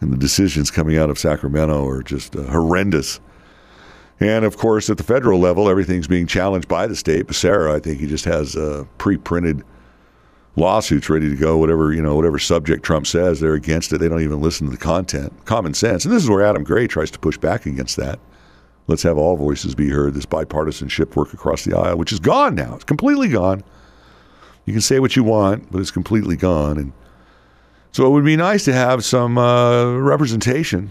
And 0.00 0.12
the 0.12 0.18
decisions 0.18 0.70
coming 0.70 0.98
out 0.98 1.08
of 1.08 1.18
Sacramento 1.18 1.86
are 1.86 2.02
just 2.02 2.36
uh, 2.36 2.42
horrendous. 2.42 3.18
And 4.20 4.44
of 4.44 4.58
course, 4.58 4.90
at 4.90 4.98
the 4.98 5.02
federal 5.02 5.40
level, 5.40 5.70
everything's 5.70 6.06
being 6.06 6.26
challenged 6.26 6.68
by 6.68 6.86
the 6.86 6.96
state. 6.96 7.26
Becerra, 7.26 7.74
I 7.74 7.78
think 7.78 7.98
he 7.98 8.06
just 8.06 8.26
has 8.26 8.56
uh, 8.56 8.84
pre-printed 8.98 9.62
lawsuits 10.56 11.08
ready 11.08 11.30
to 11.30 11.36
go. 11.36 11.56
Whatever 11.56 11.94
you 11.94 12.02
know, 12.02 12.14
whatever 12.14 12.38
subject 12.38 12.84
Trump 12.84 13.06
says, 13.06 13.40
they're 13.40 13.54
against 13.54 13.92
it. 13.94 13.98
They 13.98 14.08
don't 14.10 14.20
even 14.20 14.42
listen 14.42 14.66
to 14.66 14.70
the 14.70 14.76
content, 14.76 15.32
common 15.46 15.72
sense. 15.72 16.04
And 16.04 16.12
this 16.12 16.22
is 16.22 16.28
where 16.28 16.44
Adam 16.44 16.62
Gray 16.62 16.86
tries 16.86 17.10
to 17.12 17.18
push 17.18 17.38
back 17.38 17.64
against 17.64 17.96
that. 17.96 18.18
Let's 18.86 19.02
have 19.02 19.16
all 19.16 19.36
voices 19.36 19.74
be 19.74 19.88
heard. 19.88 20.12
This 20.12 20.26
bipartisanship 20.26 21.16
work 21.16 21.32
across 21.32 21.64
the 21.64 21.74
aisle, 21.74 21.96
which 21.96 22.12
is 22.12 22.20
gone 22.20 22.54
now. 22.54 22.74
It's 22.74 22.84
completely 22.84 23.28
gone. 23.28 23.64
You 24.64 24.72
can 24.72 24.82
say 24.82 24.98
what 24.98 25.16
you 25.16 25.24
want, 25.24 25.70
but 25.70 25.80
it's 25.80 25.90
completely 25.90 26.36
gone. 26.36 26.78
And 26.78 26.92
so 27.92 28.06
it 28.06 28.10
would 28.10 28.24
be 28.24 28.36
nice 28.36 28.64
to 28.64 28.72
have 28.72 29.04
some 29.04 29.38
uh, 29.38 29.96
representation 29.98 30.90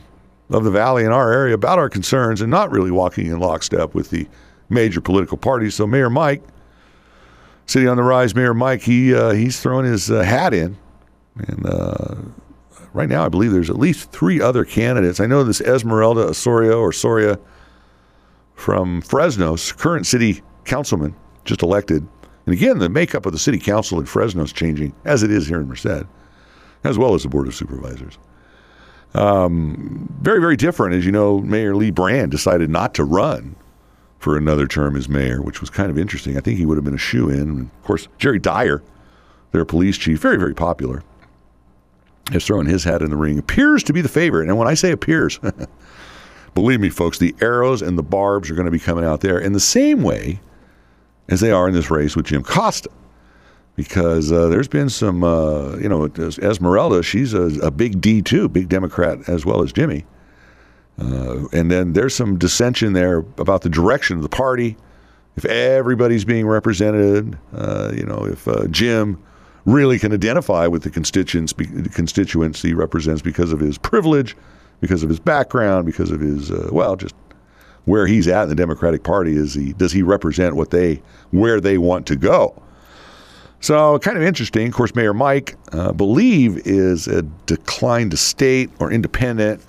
of 0.50 0.64
the 0.64 0.72
valley 0.72 1.04
in 1.04 1.12
our 1.12 1.32
area 1.32 1.54
about 1.54 1.80
our 1.80 1.90
concerns 1.90 2.42
and 2.42 2.52
not 2.52 2.72
really 2.72 2.92
walking 2.92 3.28
in 3.28 3.40
lockstep 3.40 3.96
with 3.96 4.10
the 4.10 4.28
major 4.70 5.02
political 5.02 5.38
parties. 5.38 5.76
So 5.76 5.88
Mayor 5.88 6.10
Mike, 6.10 6.44
City 7.66 7.88
on 7.88 7.98
the 7.98 8.04
Rise, 8.04 8.36
Mayor 8.36 8.54
Mike, 8.54 8.82
he 8.82 9.16
uh, 9.16 9.32
he's 9.32 9.60
throwing 9.60 9.86
his 9.86 10.12
uh, 10.12 10.22
hat 10.22 10.54
in, 10.54 10.78
and 11.38 11.66
uh, 11.66 12.16
right 12.94 13.08
now 13.08 13.26
I 13.26 13.30
believe 13.30 13.52
there's 13.52 13.70
at 13.70 13.80
least 13.80 14.12
three 14.12 14.42
other 14.42 14.66
candidates. 14.66 15.20
I 15.20 15.28
know 15.28 15.44
this 15.44 15.62
Esmeralda 15.62 16.22
Osorio 16.22 16.80
or 16.80 16.92
Soria 16.92 17.40
from 18.56 19.02
Fresno, 19.02 19.56
current 19.78 20.06
city 20.06 20.42
councilman, 20.66 21.16
just 21.46 21.64
elected. 21.64 22.08
And 22.46 22.54
again, 22.54 22.80
the 22.80 22.90
makeup 22.90 23.26
of 23.26 23.32
the 23.32 23.40
city 23.40 23.60
council 23.60 24.00
in 24.00 24.06
Fresno 24.06 24.44
is 24.44 24.52
changing, 24.52 24.94
as 25.06 25.24
it 25.24 25.32
is 25.32 25.48
here 25.48 25.62
in 25.62 25.68
Merced, 25.68 26.06
as 26.84 26.98
well 26.98 27.14
as 27.14 27.24
the 27.24 27.30
board 27.30 27.48
of 27.48 27.56
supervisors. 27.56 28.18
Um, 29.14 30.12
very, 30.22 30.42
very 30.42 30.58
different. 30.58 30.96
As 30.96 31.06
you 31.06 31.12
know, 31.12 31.40
Mayor 31.40 31.76
Lee 31.76 31.92
Brand 31.92 32.32
decided 32.32 32.70
not 32.70 32.94
to 32.96 33.04
run 33.04 33.56
for 34.20 34.38
another 34.38 34.68
term 34.68 34.96
as 34.96 35.08
mayor, 35.08 35.42
which 35.42 35.62
was 35.62 35.70
kind 35.70 35.90
of 35.90 35.98
interesting. 35.98 36.38
I 36.38 36.40
think 36.40 36.58
he 36.58 36.66
would 36.66 36.78
have 36.78 36.86
been 36.86 36.94
a 36.94 36.98
shoe 36.98 37.30
in. 37.30 37.62
Of 37.62 37.84
course, 37.84 38.08
Jerry 38.18 38.40
Dyer, 38.40 38.82
their 39.52 39.66
police 39.66 39.98
chief, 39.98 40.20
very, 40.20 40.38
very 40.38 40.56
popular, 40.56 41.04
has 42.32 42.46
thrown 42.46 42.66
his 42.66 42.84
hat 42.84 43.02
in 43.02 43.10
the 43.10 43.18
ring. 43.18 43.38
Appears 43.38 43.84
to 43.84 43.94
be 43.94 44.02
the 44.02 44.10
favorite. 44.10 44.48
And 44.48 44.58
when 44.58 44.68
I 44.68 44.74
say 44.74 44.92
appears, 44.92 45.40
believe 46.56 46.80
me, 46.80 46.90
folks, 46.90 47.20
the 47.20 47.36
arrows 47.42 47.82
and 47.82 47.98
the 47.98 48.04
barbs 48.04 48.50
are 48.50 48.56
going 48.56 48.66
to 48.66 48.72
be 48.72 48.80
coming 48.80 49.06
out 49.06 49.22
there 49.22 49.40
in 49.40 49.54
the 49.54 49.60
same 49.60 50.04
way 50.04 50.40
as 51.30 51.40
they 51.40 51.52
are 51.52 51.68
in 51.68 51.74
this 51.74 51.90
race 51.90 52.16
with 52.16 52.26
Jim 52.26 52.44
Costa 52.44 52.90
because 53.76 54.32
uh, 54.32 54.48
there's 54.48 54.68
been 54.68 54.90
some, 54.90 55.24
uh, 55.24 55.76
you 55.78 55.90
know, 55.90 56.06
Esmeralda, 56.16 57.02
she's 57.02 57.34
a, 57.34 57.46
a, 57.62 57.72
big 57.72 58.00
D 58.02 58.22
too, 58.22 58.48
big 58.48 58.70
Democrat 58.70 59.28
as 59.28 59.46
well 59.46 59.64
as 59.64 59.72
Jimmy. 59.72 60.06
Uh, 61.00 61.48
and 61.52 61.72
then 61.72 61.94
there's 61.94 62.14
some 62.16 62.38
dissension 62.38 62.94
there 62.94 63.20
about 63.40 63.62
the 63.64 63.70
direction 63.70 64.16
of 64.18 64.24
the 64.24 64.30
party. 64.30 64.78
If 65.36 65.46
everybody's 65.46 66.24
being 66.24 66.46
represented, 66.46 67.38
uh, 67.56 67.92
you 67.96 68.06
know, 68.06 68.26
if 68.26 68.48
uh, 68.48 68.68
Jim 68.68 69.22
really 69.66 69.98
can 69.98 70.14
identify 70.14 70.68
with 70.68 70.84
the 70.84 70.92
constituents, 70.92 71.54
constituents 71.94 72.62
he 72.62 72.74
represents 72.76 73.24
because 73.24 73.52
of 73.52 73.60
his 73.60 73.80
privilege, 73.80 74.36
because 74.82 75.02
of 75.02 75.10
his 75.10 75.20
background, 75.20 75.88
because 75.88 76.12
of 76.12 76.20
his, 76.20 76.52
uh, 76.52 76.70
well, 76.72 76.96
just 76.96 77.16
where 77.86 78.08
he's 78.08 78.28
at 78.28 78.44
in 78.44 78.50
the 78.50 78.56
Democratic 78.56 79.04
Party. 79.04 79.36
Is 79.36 79.54
he 79.54 79.74
does 79.74 79.92
he 79.92 80.02
represent 80.02 80.56
what 80.56 80.70
they 80.70 81.02
where 81.32 81.60
they 81.60 81.78
want 81.78 82.06
to 82.08 82.16
go? 82.16 82.62
So, 83.60 83.98
kind 84.00 84.18
of 84.18 84.24
interesting. 84.24 84.68
Of 84.68 84.74
course, 84.74 84.94
Mayor 84.94 85.14
Mike, 85.14 85.56
uh, 85.72 85.94
believe, 85.94 86.58
is 86.68 87.08
a 87.08 87.22
declined 87.22 88.20
state 88.20 88.70
or 88.80 88.92
independent. 88.92 89.62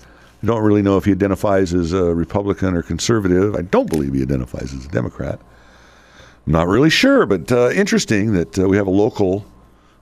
I 0.43 0.47
don't 0.47 0.61
really 0.61 0.81
know 0.81 0.97
if 0.97 1.05
he 1.05 1.11
identifies 1.11 1.73
as 1.73 1.93
a 1.93 2.13
Republican 2.13 2.75
or 2.75 2.83
conservative. 2.83 3.55
I 3.55 3.61
don't 3.61 3.89
believe 3.89 4.13
he 4.13 4.21
identifies 4.21 4.73
as 4.73 4.85
a 4.85 4.89
Democrat. 4.89 5.39
I'm 6.45 6.51
not 6.51 6.67
really 6.67 6.89
sure, 6.89 7.25
but 7.25 7.49
uh, 7.51 7.69
interesting 7.69 8.33
that 8.33 8.59
uh, 8.59 8.67
we 8.67 8.75
have 8.75 8.85
a 8.85 8.91
local. 8.91 9.45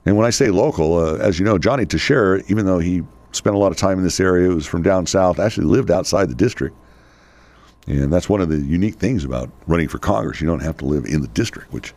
And 0.08 0.18
when 0.18 0.26
I 0.26 0.32
say 0.32 0.50
local, 0.50 0.98
uh, 0.98 1.18
as 1.18 1.38
you 1.38 1.46
know, 1.46 1.60
Johnny 1.60 1.86
Tacherra, 1.86 2.44
even 2.50 2.66
though 2.66 2.80
he 2.80 3.04
spent 3.32 3.56
a 3.56 3.60
lot 3.60 3.72
of 3.72 3.78
time 3.78 4.00
in 4.00 4.04
this 4.04 4.20
area, 4.20 4.50
was 4.50 4.66
from 4.66 4.82
down 4.82 5.06
south, 5.06 5.40
actually 5.40 5.68
lived 5.68 5.92
outside 5.92 6.30
the 6.30 6.36
district. 6.36 6.76
And 7.88 8.14
that's 8.14 8.30
one 8.30 8.40
of 8.42 8.50
the 8.50 8.60
unique 8.60 8.96
things 8.96 9.26
about 9.26 9.50
running 9.68 9.90
for 9.90 9.98
Congress. 9.98 10.40
You 10.40 10.48
don't 10.48 10.62
have 10.62 10.78
to 10.78 10.86
live 10.86 11.06
in 11.06 11.22
the 11.22 11.28
district, 11.30 11.74
which 11.74 11.94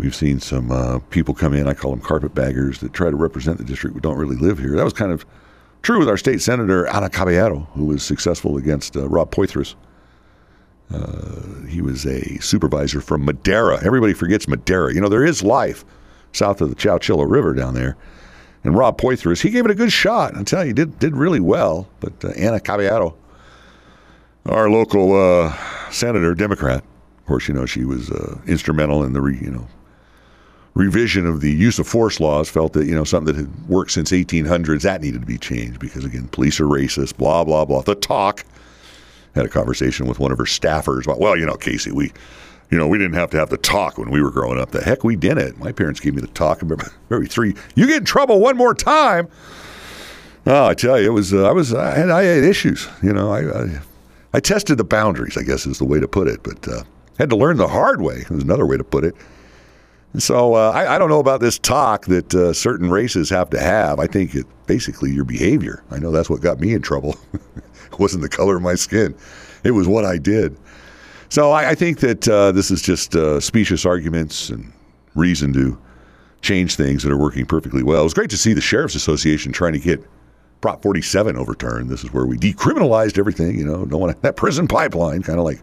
We've 0.00 0.14
seen 0.14 0.40
some 0.40 0.72
uh, 0.72 1.00
people 1.10 1.34
come 1.34 1.52
in, 1.52 1.66
I 1.68 1.74
call 1.74 1.90
them 1.90 2.00
carpetbaggers, 2.00 2.80
that 2.80 2.94
try 2.94 3.10
to 3.10 3.16
represent 3.16 3.58
the 3.58 3.64
district 3.64 3.92
but 3.92 4.02
don't 4.02 4.16
really 4.16 4.36
live 4.36 4.58
here. 4.58 4.74
That 4.74 4.84
was 4.84 4.94
kind 4.94 5.12
of 5.12 5.26
true 5.82 5.98
with 5.98 6.08
our 6.08 6.16
state 6.16 6.40
senator, 6.40 6.86
Anna 6.86 7.10
Caballero, 7.10 7.68
who 7.74 7.84
was 7.84 8.02
successful 8.02 8.56
against 8.56 8.96
uh, 8.96 9.06
Rob 9.10 9.30
Poythress. 9.30 9.74
Uh, 10.90 11.66
he 11.68 11.82
was 11.82 12.06
a 12.06 12.38
supervisor 12.40 13.02
from 13.02 13.26
Madera. 13.26 13.78
Everybody 13.84 14.14
forgets 14.14 14.48
Madera. 14.48 14.94
You 14.94 15.02
know, 15.02 15.10
there 15.10 15.26
is 15.26 15.42
life 15.42 15.84
south 16.32 16.62
of 16.62 16.70
the 16.70 16.76
Chowchilla 16.76 17.30
River 17.30 17.52
down 17.52 17.74
there. 17.74 17.98
And 18.64 18.74
Rob 18.74 18.98
Poythress, 18.98 19.42
he 19.42 19.50
gave 19.50 19.66
it 19.66 19.70
a 19.70 19.74
good 19.74 19.92
shot. 19.92 20.34
I 20.34 20.44
tell 20.44 20.62
you, 20.62 20.68
he 20.68 20.72
did 20.72 20.98
did 20.98 21.14
really 21.14 21.40
well. 21.40 21.86
But 22.00 22.24
uh, 22.24 22.28
Anna 22.28 22.58
Caballero, 22.58 23.14
our 24.46 24.70
local 24.70 25.14
uh, 25.16 25.56
senator, 25.90 26.34
Democrat, 26.34 26.82
of 27.18 27.26
course, 27.26 27.48
you 27.48 27.54
know 27.54 27.66
she 27.66 27.84
was 27.84 28.10
uh, 28.10 28.38
instrumental 28.46 29.04
in 29.04 29.12
the 29.12 29.20
re, 29.20 29.38
you 29.40 29.50
know 29.50 29.66
revision 30.74 31.26
of 31.26 31.40
the 31.40 31.50
use 31.50 31.78
of 31.78 31.86
force 31.86 32.20
laws 32.20 32.48
felt 32.48 32.72
that 32.74 32.86
you 32.86 32.94
know 32.94 33.04
something 33.04 33.34
that 33.34 33.40
had 33.40 33.68
worked 33.68 33.90
since 33.90 34.12
1800s 34.12 34.82
that 34.82 35.02
needed 35.02 35.20
to 35.20 35.26
be 35.26 35.38
changed 35.38 35.80
because 35.80 36.04
again 36.04 36.28
police 36.28 36.60
are 36.60 36.66
racist 36.66 37.16
blah 37.16 37.44
blah 37.44 37.64
blah. 37.64 37.82
The 37.82 37.94
talk. 37.94 38.44
Had 39.32 39.46
a 39.46 39.48
conversation 39.48 40.06
with 40.06 40.18
one 40.18 40.32
of 40.32 40.38
her 40.38 40.44
staffers 40.44 41.04
about 41.04 41.20
well 41.20 41.36
you 41.36 41.46
know 41.46 41.54
casey 41.54 41.92
we 41.92 42.12
you 42.70 42.78
know 42.78 42.88
we 42.88 42.98
didn't 42.98 43.14
have 43.14 43.30
to 43.30 43.36
have 43.36 43.48
the 43.48 43.56
talk 43.58 43.96
when 43.96 44.10
we 44.10 44.20
were 44.22 44.30
growing 44.30 44.58
up. 44.58 44.72
The 44.72 44.82
heck 44.82 45.04
we 45.04 45.14
didn't. 45.14 45.58
My 45.58 45.70
parents 45.70 46.00
gave 46.00 46.14
me 46.14 46.20
the 46.20 46.26
talk. 46.28 46.62
Maybe 47.08 47.26
three 47.28 47.54
you 47.76 47.86
get 47.86 47.98
in 47.98 48.04
trouble 48.04 48.40
one 48.40 48.56
more 48.56 48.74
time. 48.74 49.28
Oh 50.46 50.66
i 50.66 50.74
tell 50.74 50.98
you 50.98 51.06
it 51.06 51.12
was 51.12 51.34
uh, 51.34 51.48
i 51.48 51.52
was 51.52 51.74
I 51.74 51.96
had, 51.96 52.10
I 52.10 52.22
had 52.22 52.42
issues 52.42 52.88
you 53.02 53.12
know 53.12 53.30
I, 53.30 53.40
I, 53.40 53.80
I 54.32 54.40
tested 54.40 54.78
the 54.78 54.84
boundaries 54.84 55.36
i 55.36 55.42
guess 55.42 55.66
is 55.66 55.78
the 55.78 55.84
way 55.84 56.00
to 56.00 56.08
put 56.08 56.28
it 56.28 56.42
but 56.42 56.66
uh, 56.68 56.82
had 57.18 57.30
to 57.30 57.36
learn 57.36 57.56
the 57.56 57.68
hard 57.68 58.00
way 58.00 58.24
was 58.30 58.42
another 58.42 58.66
way 58.66 58.76
to 58.76 58.84
put 58.84 59.04
it 59.04 59.14
so 60.18 60.54
uh, 60.54 60.70
I, 60.70 60.96
I, 60.96 60.98
don't 60.98 61.08
know 61.08 61.20
about 61.20 61.40
this 61.40 61.56
talk 61.58 62.06
that 62.06 62.34
uh, 62.34 62.52
certain 62.52 62.90
races 62.90 63.30
have 63.30 63.48
to 63.50 63.60
have. 63.60 64.00
I 64.00 64.08
think 64.08 64.34
it 64.34 64.44
basically 64.66 65.12
your 65.12 65.24
behavior. 65.24 65.84
I 65.90 65.98
know 65.98 66.10
that's 66.10 66.28
what 66.28 66.40
got 66.40 66.58
me 66.58 66.74
in 66.74 66.82
trouble. 66.82 67.16
it 67.32 67.98
wasn't 67.98 68.22
the 68.22 68.28
color 68.28 68.56
of 68.56 68.62
my 68.62 68.74
skin; 68.74 69.14
it 69.62 69.70
was 69.70 69.86
what 69.86 70.04
I 70.04 70.18
did. 70.18 70.56
So 71.28 71.52
I, 71.52 71.70
I 71.70 71.74
think 71.76 72.00
that 72.00 72.28
uh, 72.28 72.50
this 72.50 72.72
is 72.72 72.82
just 72.82 73.14
uh, 73.14 73.38
specious 73.38 73.86
arguments 73.86 74.50
and 74.50 74.72
reason 75.14 75.52
to 75.52 75.78
change 76.42 76.74
things 76.74 77.04
that 77.04 77.12
are 77.12 77.16
working 77.16 77.46
perfectly 77.46 77.84
well. 77.84 78.00
It 78.00 78.04
was 78.04 78.14
great 78.14 78.30
to 78.30 78.36
see 78.36 78.52
the 78.52 78.60
sheriff's 78.60 78.96
association 78.96 79.52
trying 79.52 79.74
to 79.74 79.78
get 79.78 80.02
Prop 80.60 80.82
47 80.82 81.36
overturned. 81.36 81.88
This 81.88 82.04
is 82.04 82.12
where 82.12 82.26
we 82.26 82.36
decriminalized 82.36 83.18
everything. 83.18 83.58
You 83.58 83.64
know, 83.64 83.84
no 83.84 83.98
one 83.98 84.14
that 84.20 84.36
prison 84.36 84.68
pipeline, 84.68 85.22
kind 85.22 85.38
of 85.38 85.44
like 85.44 85.60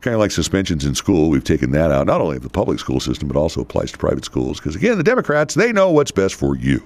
kind 0.00 0.14
of 0.14 0.20
like 0.20 0.30
suspensions 0.30 0.84
in 0.84 0.94
school. 0.94 1.30
We've 1.30 1.42
taken 1.42 1.70
that 1.72 1.90
out, 1.90 2.06
not 2.06 2.20
only 2.20 2.36
of 2.36 2.42
the 2.42 2.50
public 2.50 2.78
school 2.78 3.00
system, 3.00 3.28
but 3.28 3.36
also 3.36 3.62
applies 3.62 3.90
to 3.92 3.98
private 3.98 4.24
schools. 4.24 4.60
Because 4.60 4.76
again, 4.76 4.98
the 4.98 5.04
Democrats, 5.04 5.54
they 5.54 5.72
know 5.72 5.90
what's 5.90 6.10
best 6.10 6.34
for 6.34 6.56
you. 6.56 6.82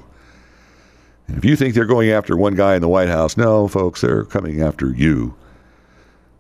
And 1.27 1.37
if 1.37 1.45
you 1.45 1.57
think 1.57 1.75
they're 1.75 1.85
going 1.85 2.11
after 2.11 2.37
one 2.37 2.55
guy 2.55 2.77
in 2.77 2.81
the 2.81 2.89
White 2.89 3.09
House, 3.09 3.37
no, 3.37 3.69
folks, 3.69 4.01
they're 4.01 4.25
coming 4.25 4.63
after 4.63 4.93
you 4.93 5.35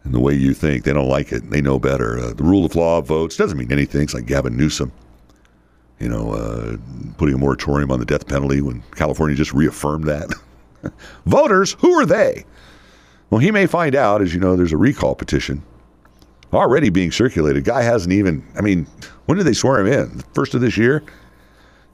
and 0.05 0.15
the 0.15 0.21
way 0.21 0.33
you 0.33 0.55
think. 0.55 0.85
They 0.85 0.93
don't 0.93 1.09
like 1.09 1.33
it. 1.33 1.51
They 1.51 1.61
know 1.61 1.79
better. 1.79 2.19
Uh, 2.19 2.33
the 2.33 2.45
rule 2.45 2.65
of 2.65 2.75
law 2.75 3.01
votes 3.01 3.37
doesn't 3.37 3.59
mean 3.59 3.73
anything. 3.73 4.03
It's 4.03 4.15
like 4.15 4.27
Gavin 4.27 4.57
Newsom, 4.57 4.93
you 5.99 6.09
know, 6.09 6.33
uh, 6.33 6.77
putting 7.19 7.35
a 7.35 7.39
moratorium 7.39 7.91
on 7.91 7.99
the 7.99 8.07
death 8.07 8.27
penalty 8.27 8.63
when 8.63 8.83
California 8.95 9.37
just 9.37 9.53
reaffirmed 9.53 10.05
that. 10.05 10.33
Voters, 11.27 11.73
who 11.81 11.93
are 11.93 12.07
they? 12.07 12.45
Well, 13.31 13.41
he 13.41 13.51
may 13.51 13.67
find 13.67 13.95
out, 13.95 14.23
as 14.23 14.33
you 14.33 14.41
know, 14.41 14.57
there's 14.57 14.73
a 14.73 14.77
recall 14.77 15.15
petition 15.15 15.63
already 16.53 16.89
being 16.89 17.13
circulated. 17.13 17.65
Guy 17.65 17.83
hasn't 17.83 18.13
even, 18.13 18.43
I 18.57 18.63
mean, 18.63 18.87
when 19.27 19.37
did 19.37 19.45
they 19.45 19.53
swear 19.53 19.81
him 19.81 19.87
in? 19.87 20.19
The 20.19 20.25
first 20.33 20.55
of 20.55 20.61
this 20.61 20.77
year? 20.77 21.03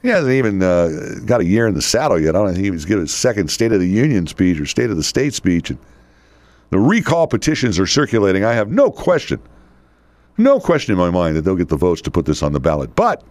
He 0.02 0.08
hasn't 0.08 0.32
even 0.32 0.62
uh, 0.62 1.16
got 1.24 1.40
a 1.40 1.44
year 1.44 1.66
in 1.66 1.74
the 1.74 1.82
saddle 1.82 2.20
yet. 2.20 2.36
I 2.36 2.38
don't 2.38 2.52
think 2.52 2.64
he 2.64 2.70
was 2.70 2.84
getting 2.84 3.02
his 3.02 3.14
second 3.14 3.50
State 3.50 3.72
of 3.72 3.80
the 3.80 3.88
Union 3.88 4.26
speech 4.26 4.60
or 4.60 4.66
State 4.66 4.90
of 4.90 4.96
the 4.96 5.02
State 5.02 5.34
speech. 5.34 5.70
And 5.70 5.78
The 6.70 6.78
recall 6.78 7.26
petitions 7.26 7.78
are 7.78 7.86
circulating. 7.86 8.44
I 8.44 8.52
have 8.52 8.70
no 8.70 8.90
question, 8.90 9.40
no 10.36 10.60
question 10.60 10.92
in 10.92 10.98
my 10.98 11.10
mind 11.10 11.36
that 11.36 11.42
they'll 11.42 11.56
get 11.56 11.68
the 11.70 11.76
votes 11.76 12.02
to 12.02 12.10
put 12.10 12.26
this 12.26 12.42
on 12.42 12.52
the 12.52 12.60
ballot. 12.60 12.94
But 12.94 13.24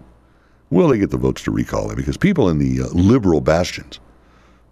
will 0.72 0.88
they 0.88 0.98
get 0.98 1.12
the 1.12 1.18
votes 1.18 1.44
to 1.44 1.52
recall 1.52 1.92
it? 1.92 1.96
Because 1.96 2.18
people 2.18 2.50
in 2.50 2.58
the 2.58 2.82
uh, 2.82 2.88
liberal 2.88 3.40
bastions, 3.40 4.00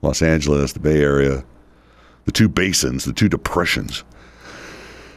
Los 0.01 0.21
Angeles, 0.21 0.73
the 0.73 0.79
Bay 0.79 1.01
Area, 1.01 1.43
the 2.25 2.31
two 2.31 2.49
basins, 2.49 3.05
the 3.05 3.13
two 3.13 3.29
depressions 3.29 4.03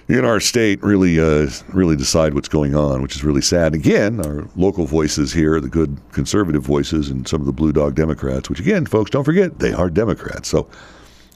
in 0.08 0.24
our 0.24 0.40
state 0.40 0.82
really 0.82 1.18
uh, 1.18 1.48
really 1.68 1.96
decide 1.96 2.34
what's 2.34 2.48
going 2.48 2.74
on, 2.74 3.02
which 3.02 3.16
is 3.16 3.24
really 3.24 3.40
sad. 3.40 3.74
Again, 3.74 4.24
our 4.24 4.46
local 4.56 4.86
voices 4.86 5.32
here, 5.32 5.60
the 5.60 5.68
good 5.68 5.98
conservative 6.12 6.62
voices, 6.62 7.08
and 7.10 7.26
some 7.26 7.40
of 7.40 7.46
the 7.46 7.52
blue 7.52 7.72
dog 7.72 7.94
Democrats, 7.94 8.50
which 8.50 8.60
again, 8.60 8.86
folks, 8.86 9.10
don't 9.10 9.24
forget 9.24 9.58
they 9.58 9.72
are 9.72 9.88
Democrats. 9.88 10.48
So 10.48 10.68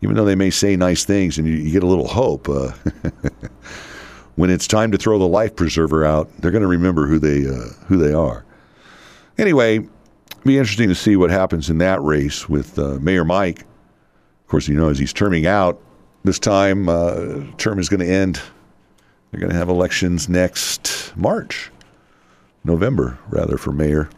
even 0.03 0.17
though 0.17 0.25
they 0.25 0.35
may 0.35 0.51
say 0.51 0.77
nice 0.77 1.05
things 1.05 1.39
and 1.39 1.47
you, 1.47 1.55
you 1.55 1.73
get 1.73 1.83
a 1.83 1.87
little 1.87 2.09
hope, 2.09 2.49
uh, 2.49 2.73
when 4.37 4.51
it's 4.51 4.67
time 4.67 4.93
to 4.93 4.99
throw 4.99 5.19
the 5.19 5.27
life 5.27 5.57
preserver 5.57 6.05
out, 6.05 6.31
they're 6.39 6.51
going 6.53 6.63
to 6.63 6.69
remember 6.69 7.07
who 7.07 7.19
they 7.19 7.49
uh, 7.49 7.73
who 7.87 7.97
they 7.97 8.13
are. 8.13 8.45
Anyway, 9.39 9.89
be 10.45 10.59
interesting 10.59 10.89
to 10.89 10.95
see 10.95 11.17
what 11.17 11.31
happens 11.31 11.71
in 11.71 11.79
that 11.79 12.03
race 12.03 12.49
with 12.49 12.79
uh, 12.79 12.99
Mayor 13.01 13.25
Mike. 13.25 13.61
Of 13.61 14.47
course, 14.49 14.69
you 14.69 14.75
know 14.75 14.89
as 14.89 14.99
he's 14.99 15.13
terming 15.13 15.47
out 15.47 15.81
this 16.25 16.39
time, 16.39 16.89
uh, 16.89 17.45
term 17.59 17.79
is 17.79 17.89
going 17.89 18.01
to 18.01 18.11
end 18.11 18.41
they're 19.31 19.41
going 19.41 19.53
to 19.53 19.59
have 19.59 19.69
elections 19.69 20.29
next 20.29 21.13
March, 21.17 21.71
November, 22.65 23.19
rather, 23.29 23.59
for 23.59 23.73
mayor. 23.73 24.09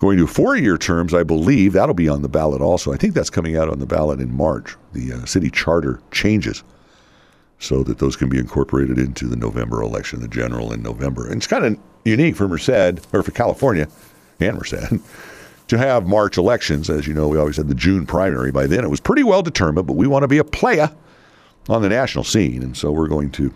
Going 0.00 0.18
to 0.18 0.26
four 0.26 0.56
year 0.56 0.78
terms, 0.78 1.14
I 1.14 1.22
believe 1.22 1.72
that'll 1.72 1.94
be 1.94 2.08
on 2.08 2.22
the 2.22 2.28
ballot 2.28 2.60
also. 2.60 2.92
I 2.92 2.96
think 2.96 3.14
that's 3.14 3.30
coming 3.30 3.56
out 3.56 3.68
on 3.68 3.78
the 3.80 3.86
ballot 3.86 4.20
in 4.20 4.32
March. 4.32 4.76
The 4.92 5.14
uh, 5.14 5.24
city 5.24 5.50
charter 5.50 6.00
changes 6.12 6.62
so 7.58 7.82
that 7.82 7.98
those 7.98 8.14
can 8.14 8.28
be 8.28 8.38
incorporated 8.38 8.98
into 8.98 9.26
the 9.26 9.34
November 9.34 9.82
election, 9.82 10.20
the 10.20 10.28
general 10.28 10.72
in 10.72 10.82
November. 10.82 11.26
And 11.26 11.36
it's 11.36 11.48
kind 11.48 11.64
of 11.64 11.76
unique 12.04 12.36
for 12.36 12.46
Merced, 12.46 13.00
or 13.12 13.22
for 13.22 13.32
California 13.32 13.88
and 14.40 14.56
Merced, 14.56 14.92
to 15.68 15.78
have 15.78 16.06
March 16.06 16.38
elections. 16.38 16.88
As 16.90 17.06
you 17.06 17.14
know, 17.14 17.28
we 17.28 17.38
always 17.38 17.56
had 17.56 17.68
the 17.68 17.74
June 17.74 18.06
primary. 18.06 18.50
By 18.50 18.66
then, 18.66 18.84
it 18.84 18.88
was 18.88 19.00
pretty 19.00 19.22
well 19.24 19.42
determined, 19.42 19.86
but 19.86 19.94
we 19.94 20.06
want 20.06 20.22
to 20.22 20.28
be 20.28 20.38
a 20.38 20.44
player 20.44 20.90
on 21.68 21.82
the 21.82 21.88
national 21.88 22.24
scene. 22.24 22.62
And 22.62 22.76
so 22.76 22.90
we're 22.90 23.08
going 23.08 23.30
to 23.32 23.52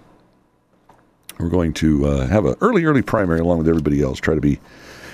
we're 1.38 1.48
going 1.48 1.72
to 1.74 2.06
uh, 2.06 2.26
have 2.28 2.44
an 2.44 2.54
early, 2.60 2.84
early 2.84 3.02
primary 3.02 3.40
along 3.40 3.58
with 3.58 3.68
everybody 3.68 4.02
else, 4.02 4.20
try 4.20 4.34
to 4.34 4.40
be 4.40 4.60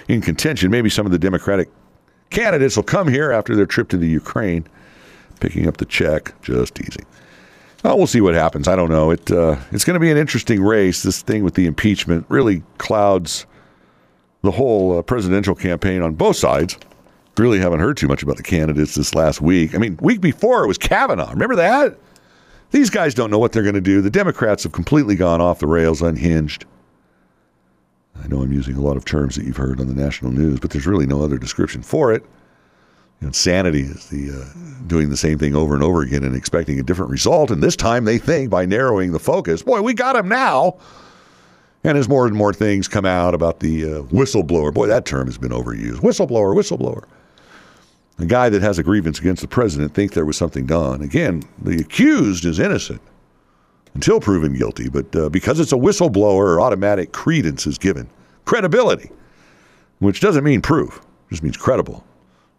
in 0.09 0.21
contention. 0.21 0.71
Maybe 0.71 0.91
some 0.91 1.07
of 1.07 1.13
the 1.13 1.19
Democratic 1.19 1.71
candidates 2.31 2.77
will 2.77 2.83
come 2.83 3.09
here 3.09 3.31
after 3.31 3.57
their 3.57 3.67
trip 3.67 3.89
to 3.91 3.97
the 3.97 4.09
Ukraine, 4.09 4.67
picking 5.41 5.67
up 5.67 5.79
the 5.79 5.87
check 5.87 6.35
just 6.43 6.81
easy. 6.81 7.05
Well, 7.85 7.97
we'll 7.97 8.09
see 8.09 8.21
what 8.21 8.35
happens. 8.35 8.67
I 8.67 8.75
don't 8.75 8.91
know. 8.91 9.11
It 9.13 9.31
uh, 9.31 9.57
it's 9.71 9.85
going 9.85 9.95
to 9.95 10.01
be 10.01 10.11
an 10.11 10.17
interesting 10.17 10.63
race. 10.63 11.03
This 11.03 11.23
thing 11.23 11.45
with 11.45 11.55
the 11.55 11.67
impeachment 11.67 12.27
really 12.29 12.63
clouds 12.79 13.47
the 14.43 14.51
whole 14.51 14.99
uh, 14.99 15.03
presidential 15.03 15.55
campaign 15.55 16.03
on 16.03 16.15
both 16.15 16.37
sides. 16.37 16.77
Really 17.37 17.61
haven't 17.61 17.81
heard 17.81 17.97
too 17.97 18.09
much 18.09 18.23
about 18.23 18.37
the 18.37 18.43
candidates 18.43 18.97
this 18.97 19.15
last 19.15 19.41
week. 19.41 19.75
I 19.75 19.79
mean, 19.79 19.97
week 20.01 20.21
before 20.21 20.65
it 20.65 20.67
was 20.67 20.79
Kavanaugh. 20.79 21.31
Remember 21.31 21.55
that? 21.57 21.97
These 22.71 22.91
guys 22.91 23.15
don't 23.15 23.31
know 23.31 23.39
what 23.39 23.53
they're 23.53 23.63
going 23.63 23.75
to 23.77 23.81
do. 23.81 24.01
The 24.03 24.11
Democrats 24.11 24.65
have 24.65 24.73
completely 24.73 25.15
gone 25.15 25.41
off 25.41 25.61
the 25.61 25.67
rails, 25.67 26.03
unhinged. 26.03 26.65
I 28.23 28.27
know 28.27 28.43
I'm 28.43 28.53
using 28.53 28.77
a 28.77 28.81
lot 28.81 28.97
of 28.97 29.05
terms 29.05 29.37
that 29.37 29.45
you've 29.45 29.57
heard 29.57 29.81
on 29.81 29.87
the 29.87 29.95
national 29.95 30.33
news, 30.33 30.59
but 30.59 30.71
there's 30.71 30.87
really 30.87 31.07
no 31.07 31.23
other 31.23 31.39
description 31.39 31.83
for 31.83 32.13
it. 32.13 32.25
Insanity 33.21 33.83
is 33.83 34.09
the 34.09 34.31
uh, 34.31 34.45
doing 34.87 35.11
the 35.11 35.17
same 35.17 35.39
thing 35.39 35.55
over 35.55 35.75
and 35.75 35.83
over 35.83 36.03
again 36.03 36.23
and 36.23 36.37
expecting 36.37 36.79
a 36.79 36.83
different 36.83 37.11
result. 37.11 37.51
And 37.51 37.63
this 37.63 37.75
time 37.75 38.05
they 38.05 38.19
think 38.19 38.51
by 38.51 38.65
narrowing 38.65 39.13
the 39.13 39.19
focus, 39.19 39.63
boy, 39.63 39.81
we 39.81 39.95
got 39.95 40.17
him 40.17 40.29
now. 40.29 40.77
And 41.85 41.97
as 41.97 42.09
more 42.09 42.27
and 42.27 42.35
more 42.35 42.53
things 42.53 42.89
come 42.89 43.07
out 43.07 43.35
about 43.35 43.61
the 43.61 43.85
uh, 43.85 44.03
whistleblower, 44.05 44.75
boy, 44.75 44.89
that 44.89 45.05
term 45.05 45.27
has 45.27 45.39
been 45.39 45.53
overused. 45.53 46.01
Whistleblower, 46.01 46.55
whistleblower 46.55 47.05
a 48.19 48.27
guy 48.27 48.49
that 48.49 48.63
has 48.63 48.79
a 48.79 48.83
grievance 48.83 49.19
against 49.19 49.43
the 49.43 49.49
president 49.49 49.95
think 49.95 50.13
there 50.13 50.25
was 50.25 50.37
something 50.37 50.67
done. 50.67 51.03
Again, 51.03 51.43
the 51.63 51.81
accused 51.81 52.45
is 52.45 52.59
innocent 52.59 53.01
until 53.95 54.21
proven 54.21 54.55
guilty, 54.55 54.89
but 54.89 55.15
uh, 55.15 55.29
because 55.29 55.61
it's 55.61 55.73
a 55.73 55.77
whistleblower, 55.77 56.61
automatic 56.61 57.13
credence 57.13 57.67
is 57.67 57.79
given. 57.79 58.09
Credibility, 58.45 59.11
which 60.01 60.21
doesn't 60.21 60.45
mean 60.45 60.61
proof, 60.61 61.01
just 61.31 61.43
means 61.43 61.57
credible. 61.57 62.05